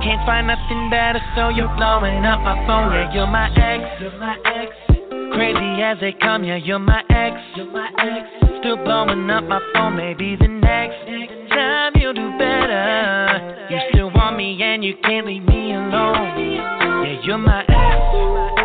[0.00, 2.90] Can't find nothing better, so you're blowing up my phone.
[2.96, 3.84] Yeah, you're my ex.
[4.00, 4.72] You're my ex.
[5.36, 7.36] Crazy as they come, yeah, you're my ex.
[7.54, 8.24] You're my ex.
[8.60, 9.96] Still blowing up my phone.
[9.96, 11.04] Maybe the next
[11.52, 13.68] time you'll do better.
[13.68, 16.32] You still want me and you can't leave me alone.
[16.40, 18.63] Yeah, you're my ex.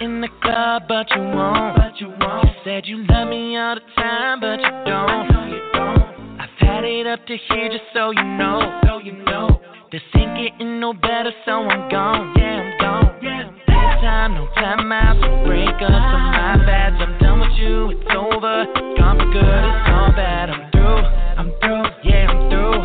[0.00, 1.76] In the club, but you won't.
[1.76, 2.44] You but you won't.
[2.44, 6.40] You said you love me all the time, but you don't.
[6.40, 8.80] I've had it up to here just so you know.
[8.84, 9.60] So you know.
[9.92, 12.34] This ain't getting no better, so I'm gone.
[12.36, 13.18] Yeah, I'm gone.
[13.22, 13.50] Yeah.
[13.50, 13.59] No
[14.00, 16.94] time, no time out, no breakups, so my bad.
[16.96, 18.64] I'm done with you, it's over.
[18.96, 20.48] Gone for good, it's all bad.
[20.48, 21.04] I'm through,
[21.36, 22.80] I'm through, yeah, I'm through.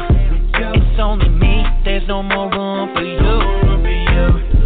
[0.75, 3.17] It's only me, there's no more room for you.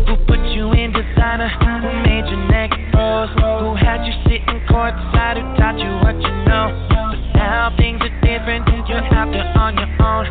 [0.09, 1.49] Who put you in designer?
[1.61, 3.29] Who made your neck froze?
[3.37, 5.37] Who had you sitting courtside?
[5.37, 6.73] Who taught you what you know?
[6.89, 10.25] But now things are different, you're out there on your own.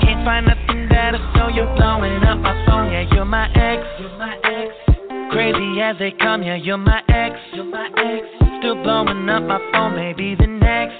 [0.00, 2.92] Can't find nothing better, so you're blowing up my phone.
[2.92, 3.80] Yeah, you're my ex.
[5.34, 7.34] Crazy as they come, yeah, you're my ex.
[7.52, 8.24] You're my ex.
[8.60, 10.94] Still blowing up my phone, maybe the next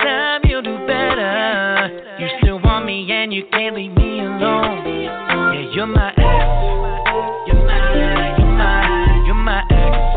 [0.00, 2.16] time you'll do better.
[2.18, 4.86] You still want me and you can't leave me alone.
[4.86, 6.16] Yeah, you're my ex.
[7.46, 10.13] You're my, you're my, you're my ex.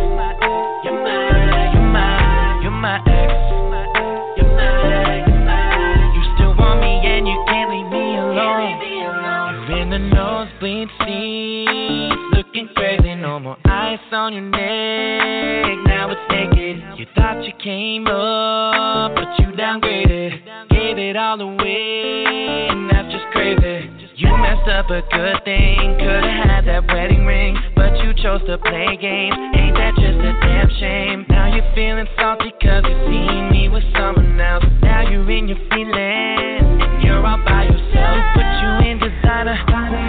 [13.48, 16.84] More ice on your neck, now it's naked.
[17.00, 20.68] You thought you came up, but you downgraded.
[20.68, 23.88] Gave it all away, and that's just crazy.
[24.20, 28.58] You messed up a good thing, could've had that wedding ring, but you chose to
[28.58, 29.38] play games.
[29.56, 31.26] Ain't that just a damn shame?
[31.30, 34.66] Now you're feeling salty cause you seen me with someone else.
[34.84, 38.20] Now you're in your feelings, and you're all by yourself.
[38.36, 39.56] Put you in designer?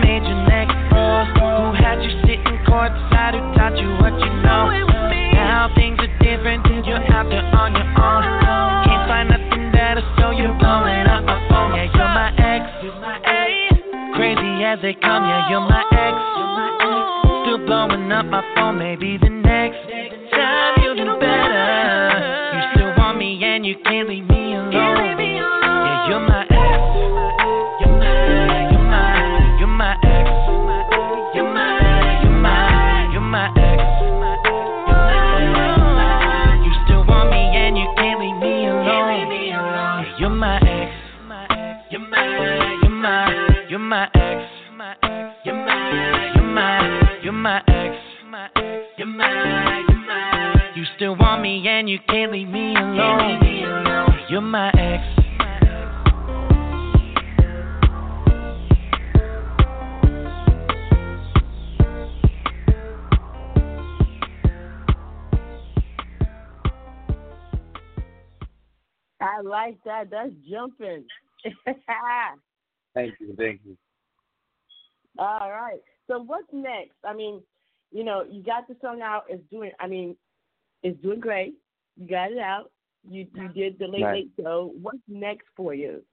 [0.03, 0.78] Made your neck
[3.29, 4.73] Who taught you what you know?
[5.37, 8.23] Now things are different, you're out there on your own.
[8.89, 11.77] Can't find nothing better, so you're blowing up my phone.
[11.77, 12.65] Yeah, you're my ex.
[14.17, 16.17] Crazy as they come, yeah, you're my ex.
[17.45, 19.77] Still blowing up my phone, maybe the next
[20.33, 22.55] time you'll do better.
[22.55, 24.28] You still want me and you can't leave
[51.89, 53.41] and you can't leave me alone.
[54.29, 55.03] You're my ex.
[69.21, 70.11] I like that.
[70.11, 71.05] That's jumping.
[72.95, 73.77] Thank you, thank you.
[75.19, 75.79] All right.
[76.09, 76.97] So what's next?
[77.05, 77.43] I mean,
[77.93, 79.25] you know, you got the song out.
[79.29, 79.71] It's doing.
[79.79, 80.17] I mean,
[80.83, 81.55] it's doing great.
[81.99, 82.71] You got it out.
[83.09, 84.15] You you did the late Right.
[84.15, 84.73] late show.
[84.81, 86.05] What's next for you?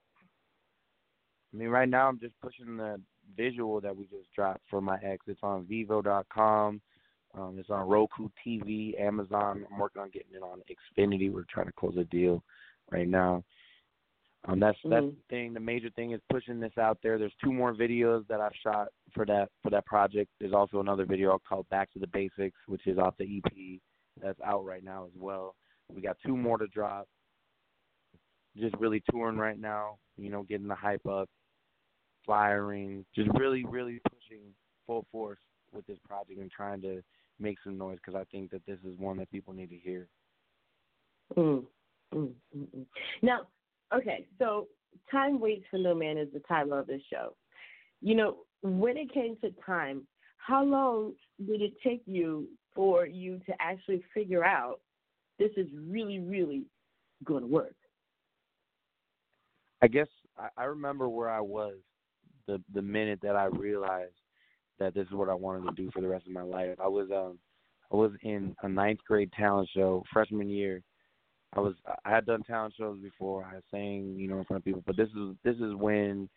[1.54, 3.02] I mean, right now I'm just pushing the
[3.36, 5.26] visual that we just dropped for my ex.
[5.28, 6.82] It's on Vevo.com.
[7.34, 9.66] Um, it's on Roku TV, Amazon.
[9.70, 10.62] I'm working on getting it on
[10.98, 11.32] Xfinity.
[11.32, 12.44] We're trying to close a deal
[12.92, 13.44] right now.
[14.46, 15.16] Um, that's that's Mhm.
[15.16, 15.54] the thing.
[15.54, 17.18] The major thing is pushing this out there.
[17.18, 20.32] There's two more videos that I've shot for that for that project.
[20.40, 23.82] There's also another video called Back to the Basics, which is off the EP
[24.18, 25.56] that's out right now as well.
[25.94, 27.08] We got two more to drop.
[28.58, 29.98] Just really touring right now.
[30.18, 31.30] You know, getting the hype up,
[32.26, 34.44] flyering, just really, really pushing
[34.88, 35.40] full force
[35.74, 37.02] with this project and trying to
[37.40, 40.08] make some noise because I think that this is one that people need to hear.
[41.38, 41.66] Mm,
[42.14, 42.86] mm, mm, mm.
[43.22, 43.42] Now,
[43.94, 44.68] okay, so
[45.12, 47.36] time waits for no man is the title of this show.
[48.02, 50.08] You know, when it came to time,
[50.38, 51.14] how long
[51.46, 54.80] did it take you for you to actually figure out
[55.40, 56.64] this is really, really
[57.24, 57.76] going to work?
[59.82, 60.08] I guess
[60.58, 61.76] I, remember where I was
[62.48, 64.16] the the minute that I realized
[64.80, 66.78] that this is what I wanted to do for the rest of my life.
[66.82, 67.38] I was um
[67.92, 70.82] I was in a ninth grade talent show freshman year.
[71.54, 73.44] I was I had done talent shows before.
[73.44, 76.30] I sang, you know, in front of people, but this is this is when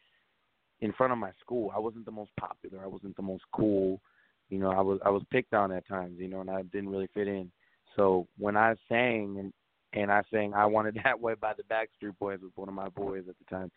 [0.81, 2.83] in front of my school, I wasn't the most popular.
[2.83, 4.01] I wasn't the most cool.
[4.49, 6.91] You know, I was I was picked on at times, you know, and I didn't
[6.91, 7.51] really fit in.
[7.99, 9.53] So when I sang and
[9.93, 12.75] and I sang I Want It That Way by the Backstreet Boys with one of
[12.75, 13.71] my boys at the time.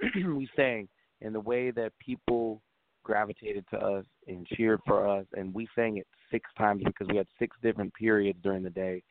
[0.36, 0.88] we sang
[1.20, 2.60] and the way that people
[3.04, 7.16] gravitated to us and cheered for us and we sang it six times because we
[7.16, 9.02] had six different periods during the day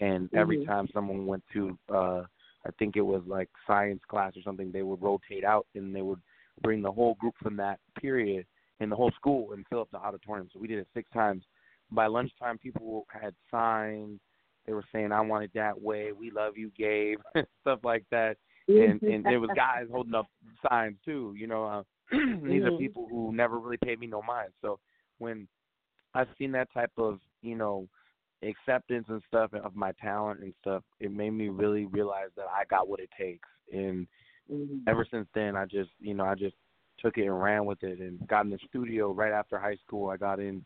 [0.00, 0.66] and every Mhm.
[0.66, 2.24] time someone went to uh
[2.66, 6.00] I think it was like science class or something, they would rotate out and they
[6.00, 6.20] would
[6.62, 8.46] bring the whole group from that period
[8.80, 10.48] in the whole school and fill up the auditorium.
[10.52, 11.44] So we did it six times.
[11.94, 14.20] By lunchtime people had signs
[14.66, 16.12] they were saying I want it that way.
[16.12, 17.18] We love you, Gabe,
[17.60, 18.36] stuff like that.
[18.68, 20.26] And and there was guys holding up
[20.68, 21.34] signs too.
[21.36, 22.78] You know, uh, these are Mhm.
[22.78, 24.50] people who never really paid me no mind.
[24.62, 24.78] So
[25.18, 25.46] when
[26.14, 27.86] I've seen that type of you know
[28.42, 32.64] acceptance and stuff of my talent and stuff, it made me really realize that I
[32.70, 33.48] got what it takes.
[33.70, 34.06] And
[34.50, 34.80] Mhm.
[34.86, 36.56] ever since then, I just you know I just
[36.98, 40.08] took it and ran with it and got in the studio right after high school.
[40.08, 40.64] I got in,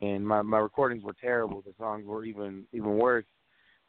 [0.00, 1.62] and my my recordings were terrible.
[1.62, 3.26] The songs were even even worse.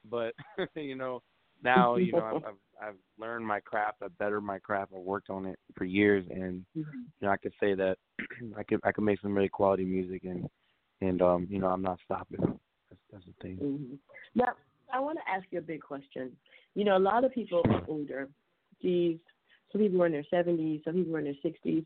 [0.09, 0.33] But
[0.75, 1.21] you know
[1.63, 3.97] now you know I've, I've I've learned my craft.
[4.03, 4.91] I've bettered my craft.
[4.95, 6.85] I've worked on it for years, and you
[7.21, 7.97] know I could say that
[8.57, 10.47] I could I could make some really quality music and
[11.01, 12.39] and um you know I'm not stopping.
[12.41, 13.57] That's that's the thing.
[13.57, 13.97] Mhm.
[14.35, 14.53] Now,
[14.93, 16.35] I want to ask you a big question.
[16.75, 18.29] You know, a lot of people are older.
[18.81, 19.17] Geez,
[19.75, 21.85] some people are in their 70s, some people are in their 60s.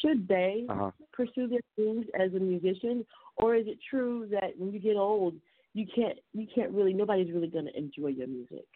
[0.00, 0.90] Should they Uh-huh.
[1.12, 5.34] pursue their dreams as a musician, or is it true that when you get old,
[5.72, 8.66] you can't you can't really nobody's really going to enjoy your music?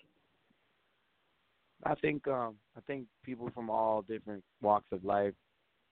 [1.85, 5.35] I think um I think people from all different walks of life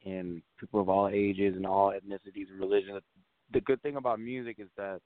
[0.04, 3.00] and people of all ages and all ethnicities and religions.
[3.52, 5.00] The good thing about music is that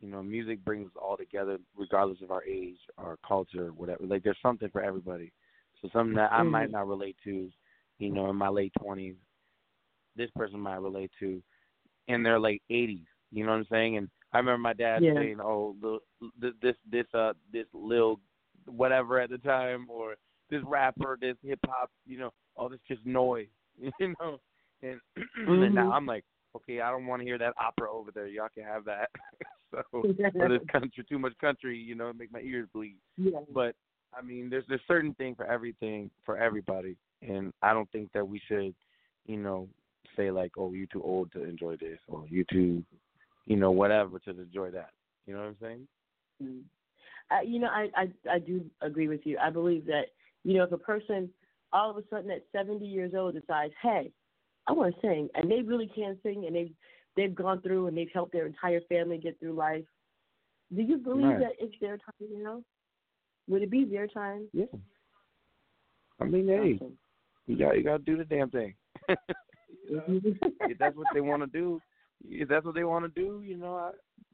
[0.00, 4.06] you know music brings us all together regardless of our age, our culture, whatever.
[4.06, 5.32] Like there's something for everybody.
[5.82, 7.50] So something that I might not relate to,
[7.98, 9.14] you know, in my late twenties,
[10.16, 11.42] this person might relate to
[12.08, 13.06] in their late eighties.
[13.30, 13.96] You know what I'm saying?
[13.96, 15.14] And I remember my dad Yeah.
[15.14, 15.98] saying, "Oh, the,
[16.40, 18.20] th- this this uh this lil
[18.66, 20.16] whatever at the time, or
[20.50, 23.48] this rapper, this hip hop, you know, all this just noise,
[24.00, 24.40] you know."
[24.82, 25.00] And,
[25.46, 25.92] and now Mhm.
[25.92, 26.24] I'm like,
[26.56, 28.26] okay, I don't want to hear that opera over there.
[28.26, 29.10] Y'all can have that.
[29.70, 29.82] so
[30.34, 32.96] or this country, too much country, you know, make my ears bleed.
[33.16, 33.40] Yeah.
[33.52, 33.74] But
[34.16, 38.26] I mean, there's there's certain thing for everything for everybody, and I don't think that
[38.26, 38.74] we should,
[39.26, 39.68] you know,
[40.16, 42.82] say like, oh, you're too old to enjoy this, or you too,
[43.46, 44.90] you know, whatever to enjoy that.
[45.26, 45.88] You know what I'm saying?
[46.42, 46.62] Mm.
[47.30, 49.38] Uh, you know, I, I I do agree with you.
[49.42, 50.06] I believe that
[50.44, 51.28] you know if a person
[51.72, 54.10] all of a sudden at 70 years old decides, hey,
[54.66, 56.72] I want to sing, and they really can sing, and they've
[57.16, 59.84] they've gone through and they've helped their entire family get through life.
[60.74, 61.40] Do you believe Right.
[61.40, 62.62] that it's their time now?
[63.48, 64.48] Would it be their time?
[64.52, 64.66] Yeah.
[66.20, 66.98] I mean, hey, Awesome.
[67.46, 68.74] you got you got to do the damn thing.
[69.88, 71.80] if that's what they want to do,
[72.24, 73.90] if that's what they want to do, you know, I,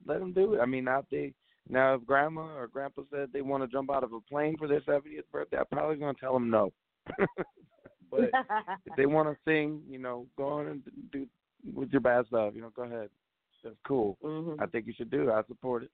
[0.06, 0.60] let them do it.
[0.60, 1.32] I mean, now if they
[1.68, 4.66] now if grandma or grandpa said they want to jump out of a plane for
[4.66, 6.72] their 70th birthday, I'm probably gonna tell them no.
[8.10, 8.30] but
[8.86, 10.82] if they want to sing, you know, go on and
[11.12, 11.26] do
[11.74, 12.54] with your bad stuff.
[12.54, 13.10] You know, go ahead.
[13.62, 14.18] That's cool.
[14.22, 14.60] Mhm.
[14.60, 15.32] I think you should do it.
[15.32, 15.90] I support it.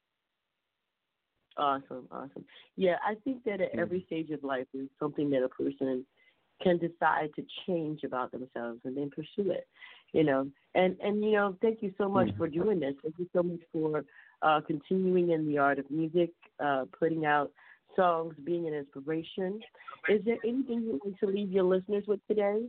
[1.57, 2.45] Awesome, awesome.
[2.77, 3.79] Yeah, I think that at Mhm.
[3.79, 6.07] every stage of life is something that a person
[6.63, 9.67] can decide to change about themselves and then pursue it.
[10.13, 12.37] You know, and and you know, thank you so much Mhm.
[12.37, 12.95] for doing this.
[13.03, 14.05] Thank you so much for
[14.43, 17.53] uh, continuing in the art of music, uh, putting out
[17.97, 19.61] songs, being an inspiration.
[20.09, 22.67] Is there anything you want to leave your listeners with today?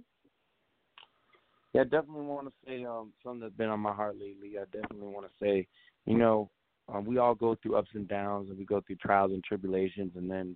[1.73, 4.57] Yeah, I definitely want to say um, something that's been on my heart lately.
[4.57, 5.67] I definitely want to say,
[6.05, 6.49] you know,
[6.91, 10.11] um, we all go through ups and downs, and we go through trials and tribulations,
[10.15, 10.55] and then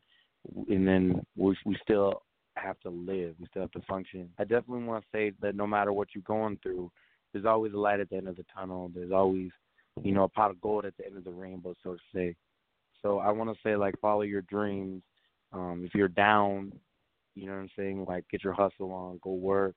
[0.70, 2.24] and then we we still
[2.57, 3.36] have to live.
[3.40, 4.30] We still have to function.
[4.40, 6.91] I definitely want to say that no matter what you're going through,
[7.34, 8.91] there's always a light at the end of the tunnel.
[8.94, 9.49] There's always,
[10.03, 12.36] you know, a pot of gold at the end of the rainbow, so to say.
[13.02, 15.03] So I want to say, like, follow your dreams.
[15.52, 16.72] Um, if you're down,
[17.36, 19.76] you know what I'm saying, like, get your hustle on, go work,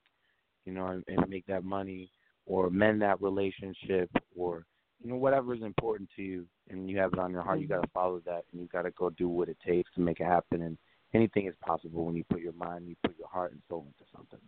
[0.65, 2.11] you know, and, and make that money,
[2.47, 4.65] or mend that relationship, or
[5.03, 7.61] you know, whatever is important to you, and you have it on your heart.
[7.61, 7.75] You mm-hmm.
[7.77, 10.21] got to follow that, and you got to go do what it takes to make
[10.21, 10.63] it happen.
[10.63, 10.77] And
[11.15, 14.11] anything is possible when you put your mind, you put your heart and soul into
[14.15, 14.41] something.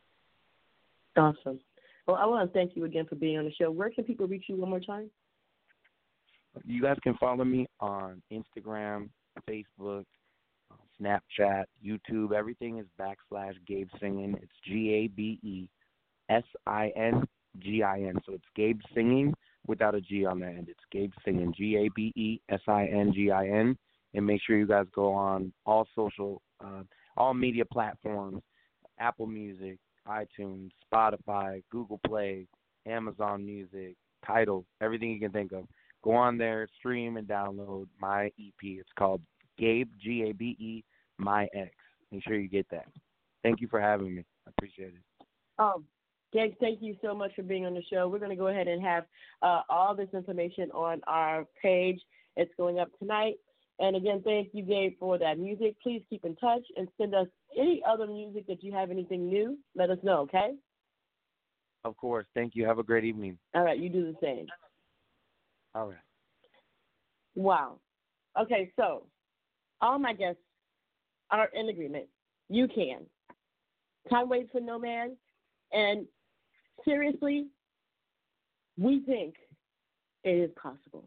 [1.16, 1.60] Awesome.
[2.06, 3.70] Well, I want to thank you again for being on the show.
[3.70, 5.10] Where can people reach you one more time?
[6.64, 9.09] You guys can follow me on Instagram,
[9.48, 10.05] Facebook,
[11.01, 12.32] Snapchat, YouTube.
[12.32, 14.35] Everything is backslash Gabe Singin.
[14.43, 15.68] It's G A B E
[16.28, 17.24] S I N
[17.60, 18.16] G I N.
[18.27, 19.32] So it's Gabe Singin
[19.66, 20.69] without a G on the end.
[20.69, 21.55] It's Gabe Singin.
[21.55, 23.77] G A B E S I N G I N.
[24.15, 26.82] And make sure you guys go on all social, uh,
[27.16, 28.43] all media platforms
[28.99, 32.47] Apple Music, iTunes, Spotify, Google Play,
[32.87, 33.97] Amazon Music,
[34.27, 35.65] Tidal, everything you can think of.
[36.03, 38.62] Go on there, stream and download my EP.
[38.62, 39.20] It's called
[39.59, 40.85] Gabe G A B E
[41.19, 41.70] My X.
[42.11, 42.87] Make sure you get that.
[43.43, 44.24] Thank you for having me.
[44.47, 45.27] I appreciate it.
[45.59, 45.85] Um,
[46.32, 48.09] Gabe, thank you so much for being on the show.
[48.09, 49.05] We're going to go ahead and have
[49.43, 52.01] uh, all this information on our page.
[52.36, 53.35] It's going up tonight.
[53.81, 55.74] And again, thank you, Gabe, for that music.
[55.82, 57.27] Please keep in touch and send us
[57.59, 59.59] any other music that you have anything new.
[59.74, 60.51] Let us know, okay?
[61.85, 62.27] Of course.
[62.35, 62.66] Thank you.
[62.66, 63.39] Have a great evening.
[63.55, 64.47] All right, you do the same.
[65.74, 65.97] All right.
[67.35, 67.78] Wow.
[68.40, 69.07] Okay, so
[69.81, 70.43] all my guests
[71.31, 72.07] are in agreement.
[72.48, 73.07] You can.
[74.11, 75.16] Time waits for no man.
[75.73, 76.07] And
[76.85, 77.47] seriously,
[78.78, 79.35] we think
[80.24, 81.05] it is possible.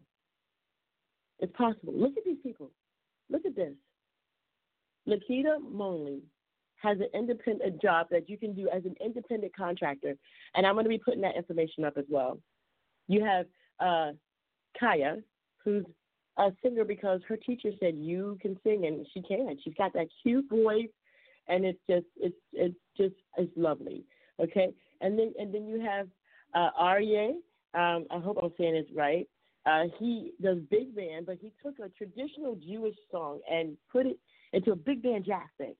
[1.39, 1.93] It's possible.
[1.95, 2.71] Look at these people.
[3.29, 3.73] Look at this.
[5.07, 6.21] LaQuita Monley
[6.81, 10.15] has an independent job that you can do as an independent contractor,
[10.55, 12.39] and I'm going to be putting that information up as well.
[13.07, 13.45] You have
[13.79, 14.11] uh,
[14.81, 15.23] Kaiya,
[15.63, 15.85] who's
[16.37, 19.57] a singer because her teacher said you can sing, and she can.
[19.63, 20.89] She's got that cute voice,
[21.47, 24.03] and it's just it's it's just it's lovely.
[24.41, 24.73] Okay,
[25.03, 26.07] and then and then you have
[26.55, 27.33] uh, Aryeh.
[27.75, 29.27] Um, I hope I'm saying this right.
[29.65, 34.17] Uh, he does big band, but he took a traditional Jewish song and put it
[34.51, 35.75] into a big band jazz thing.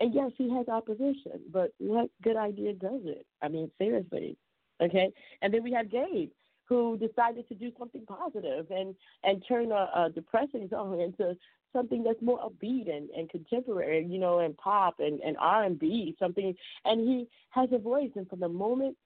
[0.00, 3.24] And yes, he has opposition, but what good idea does it?
[3.40, 4.36] I mean, seriously.
[4.82, 5.12] Okay?
[5.40, 6.30] And then we have Gabe,
[6.64, 11.36] who decided to do something positive and and turn a, a depressing song into
[11.72, 15.78] something that's more upbeat and, and contemporary, you know, and pop and, and R and
[15.78, 16.54] B, something
[16.84, 18.96] and he has a voice and from the moment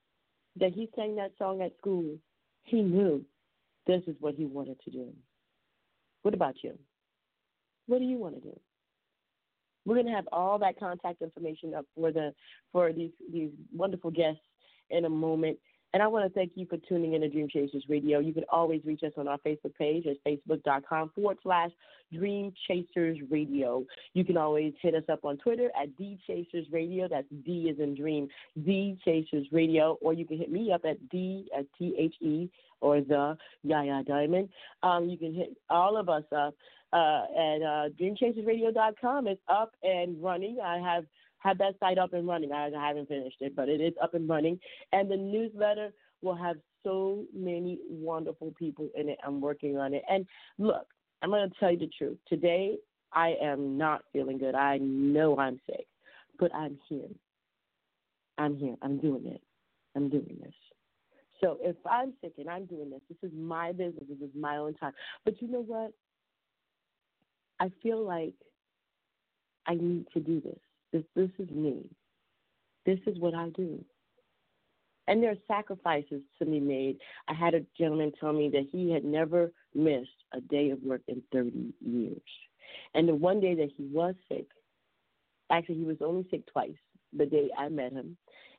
[0.58, 2.16] that he sang that song at school,
[2.64, 3.24] he knew
[3.86, 5.12] this is what he wanted to do.
[6.22, 6.78] What about you?
[7.86, 8.58] What do you want to do?
[9.84, 12.34] We're going to have all that contact information up for the
[12.72, 14.40] for these these wonderful guests
[14.90, 15.58] in a moment.
[15.96, 18.18] And I want to thank you for tuning in to Dream Chasers Radio.
[18.18, 21.70] You can always reach us on our Facebook page at facebook.com forward slash
[22.12, 23.82] Dream Chasers Radio.
[24.12, 27.08] You can always hit us up on Twitter at D Chasers Radio.
[27.08, 28.28] That's D is in Dream,
[28.62, 29.96] D Chasers Radio.
[30.02, 32.50] Or you can hit me up at D at T H E
[32.82, 34.50] or the Yaya Diamond.
[34.82, 36.54] Um, you can hit all of us up
[36.92, 39.28] uh, at uh, DreamChasersRadio.com.
[39.28, 40.58] It's up and running.
[40.62, 41.06] I have
[41.38, 42.52] had that site up and running.
[42.52, 44.58] I, I haven't finished it, but it is up and running.
[44.92, 45.92] And the newsletter
[46.22, 49.18] will have so many wonderful people in it.
[49.24, 50.02] I'm working on it.
[50.08, 50.26] And
[50.58, 50.86] look,
[51.22, 52.18] I'm going to tell you the truth.
[52.28, 52.76] Today,
[53.12, 54.54] I am not feeling good.
[54.54, 55.86] I know I'm sick,
[56.38, 57.08] but I'm here.
[58.38, 58.76] I'm here.
[58.82, 59.40] I'm doing it.
[59.94, 60.52] I'm doing this.
[61.40, 64.04] So if I'm sick and I'm doing this, this is my business.
[64.08, 64.92] This is my own time.
[65.24, 65.92] But you know what?
[67.60, 68.34] I feel like
[69.66, 70.58] I need to do this.
[70.92, 71.90] This this is me.
[72.84, 73.84] This is what I do.
[75.08, 76.98] And there are sacrifices to be made.
[77.28, 81.02] I had a gentleman tell me that he had never missed a day of work
[81.06, 82.20] in 30 years.
[82.94, 84.46] And the one day that he was sick,
[85.50, 86.74] actually, he was only sick twice
[87.16, 88.16] the day I met him.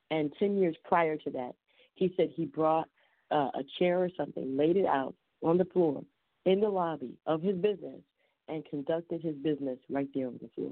[0.10, 1.54] And 10 years prior to that,
[1.96, 2.88] he said he brought
[3.32, 6.02] uh, a chair or something, laid it out on the floor
[6.46, 8.00] in the lobby of his business,
[8.48, 10.72] and conducted his business right there on the floor.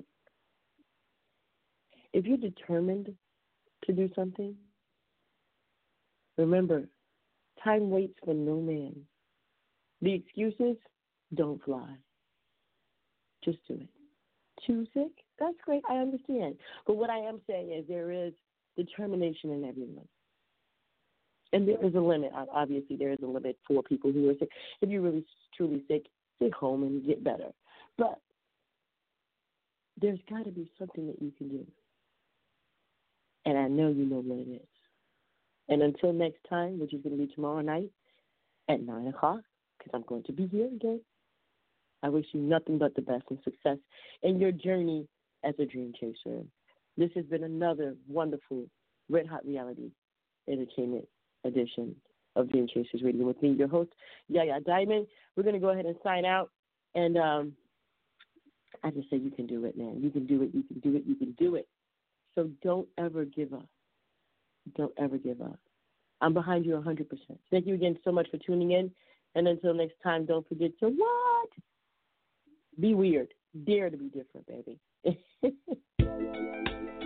[2.16, 3.14] If you're determined
[3.84, 4.56] to do something,
[6.38, 6.88] remember,
[7.62, 8.96] time waits for no man.
[10.02, 10.78] The excuses
[11.34, 11.98] don't fly.
[13.44, 13.90] Just do it.
[14.66, 15.12] Too sick?
[15.40, 15.84] That's great.
[15.90, 16.56] I understand.
[16.88, 18.32] But what I am saying is there is
[18.78, 20.08] determination in everyone.
[21.52, 22.32] And there is a limit.
[22.34, 24.50] Obviously, there is a limit for people who are sick.
[24.80, 25.26] If you're really
[25.58, 26.06] truly sick,
[26.38, 27.50] stay home and get better.
[27.98, 28.22] But
[30.02, 31.66] there's got to be something that you can do.
[33.46, 34.68] And I know you know what it is.
[35.70, 37.92] And until next time, which is going to be tomorrow night
[38.70, 39.42] at 9 o'clock,
[39.78, 41.02] because I'm going to be here again,
[42.04, 43.78] I wish you nothing but the best and success
[44.22, 45.08] in your journey
[45.44, 46.44] as a dream chaser.
[46.98, 48.66] This has been another wonderful
[49.10, 49.92] Red Hot Reality
[50.48, 51.08] Entertainment
[51.44, 51.96] edition
[52.36, 53.92] of Dream Chasers Radio with me, your host,
[54.28, 55.08] Yaya Diamond.
[55.36, 56.52] We're going to go ahead and sign out.
[56.94, 57.54] And um,
[58.84, 60.00] I just say you can do it, man.
[60.02, 60.52] You can do it.
[60.54, 61.04] You can do it.
[61.06, 61.68] You can do it.
[62.36, 63.68] So don't ever give up.
[64.76, 65.60] Don't ever give up.
[66.22, 67.08] I'm behind you 100%.
[67.52, 68.92] Thank you again so much for tuning in.
[69.36, 71.50] And until next time, don't forget to what?
[72.80, 73.34] Be weird.
[73.66, 74.80] Dare to be different, baby.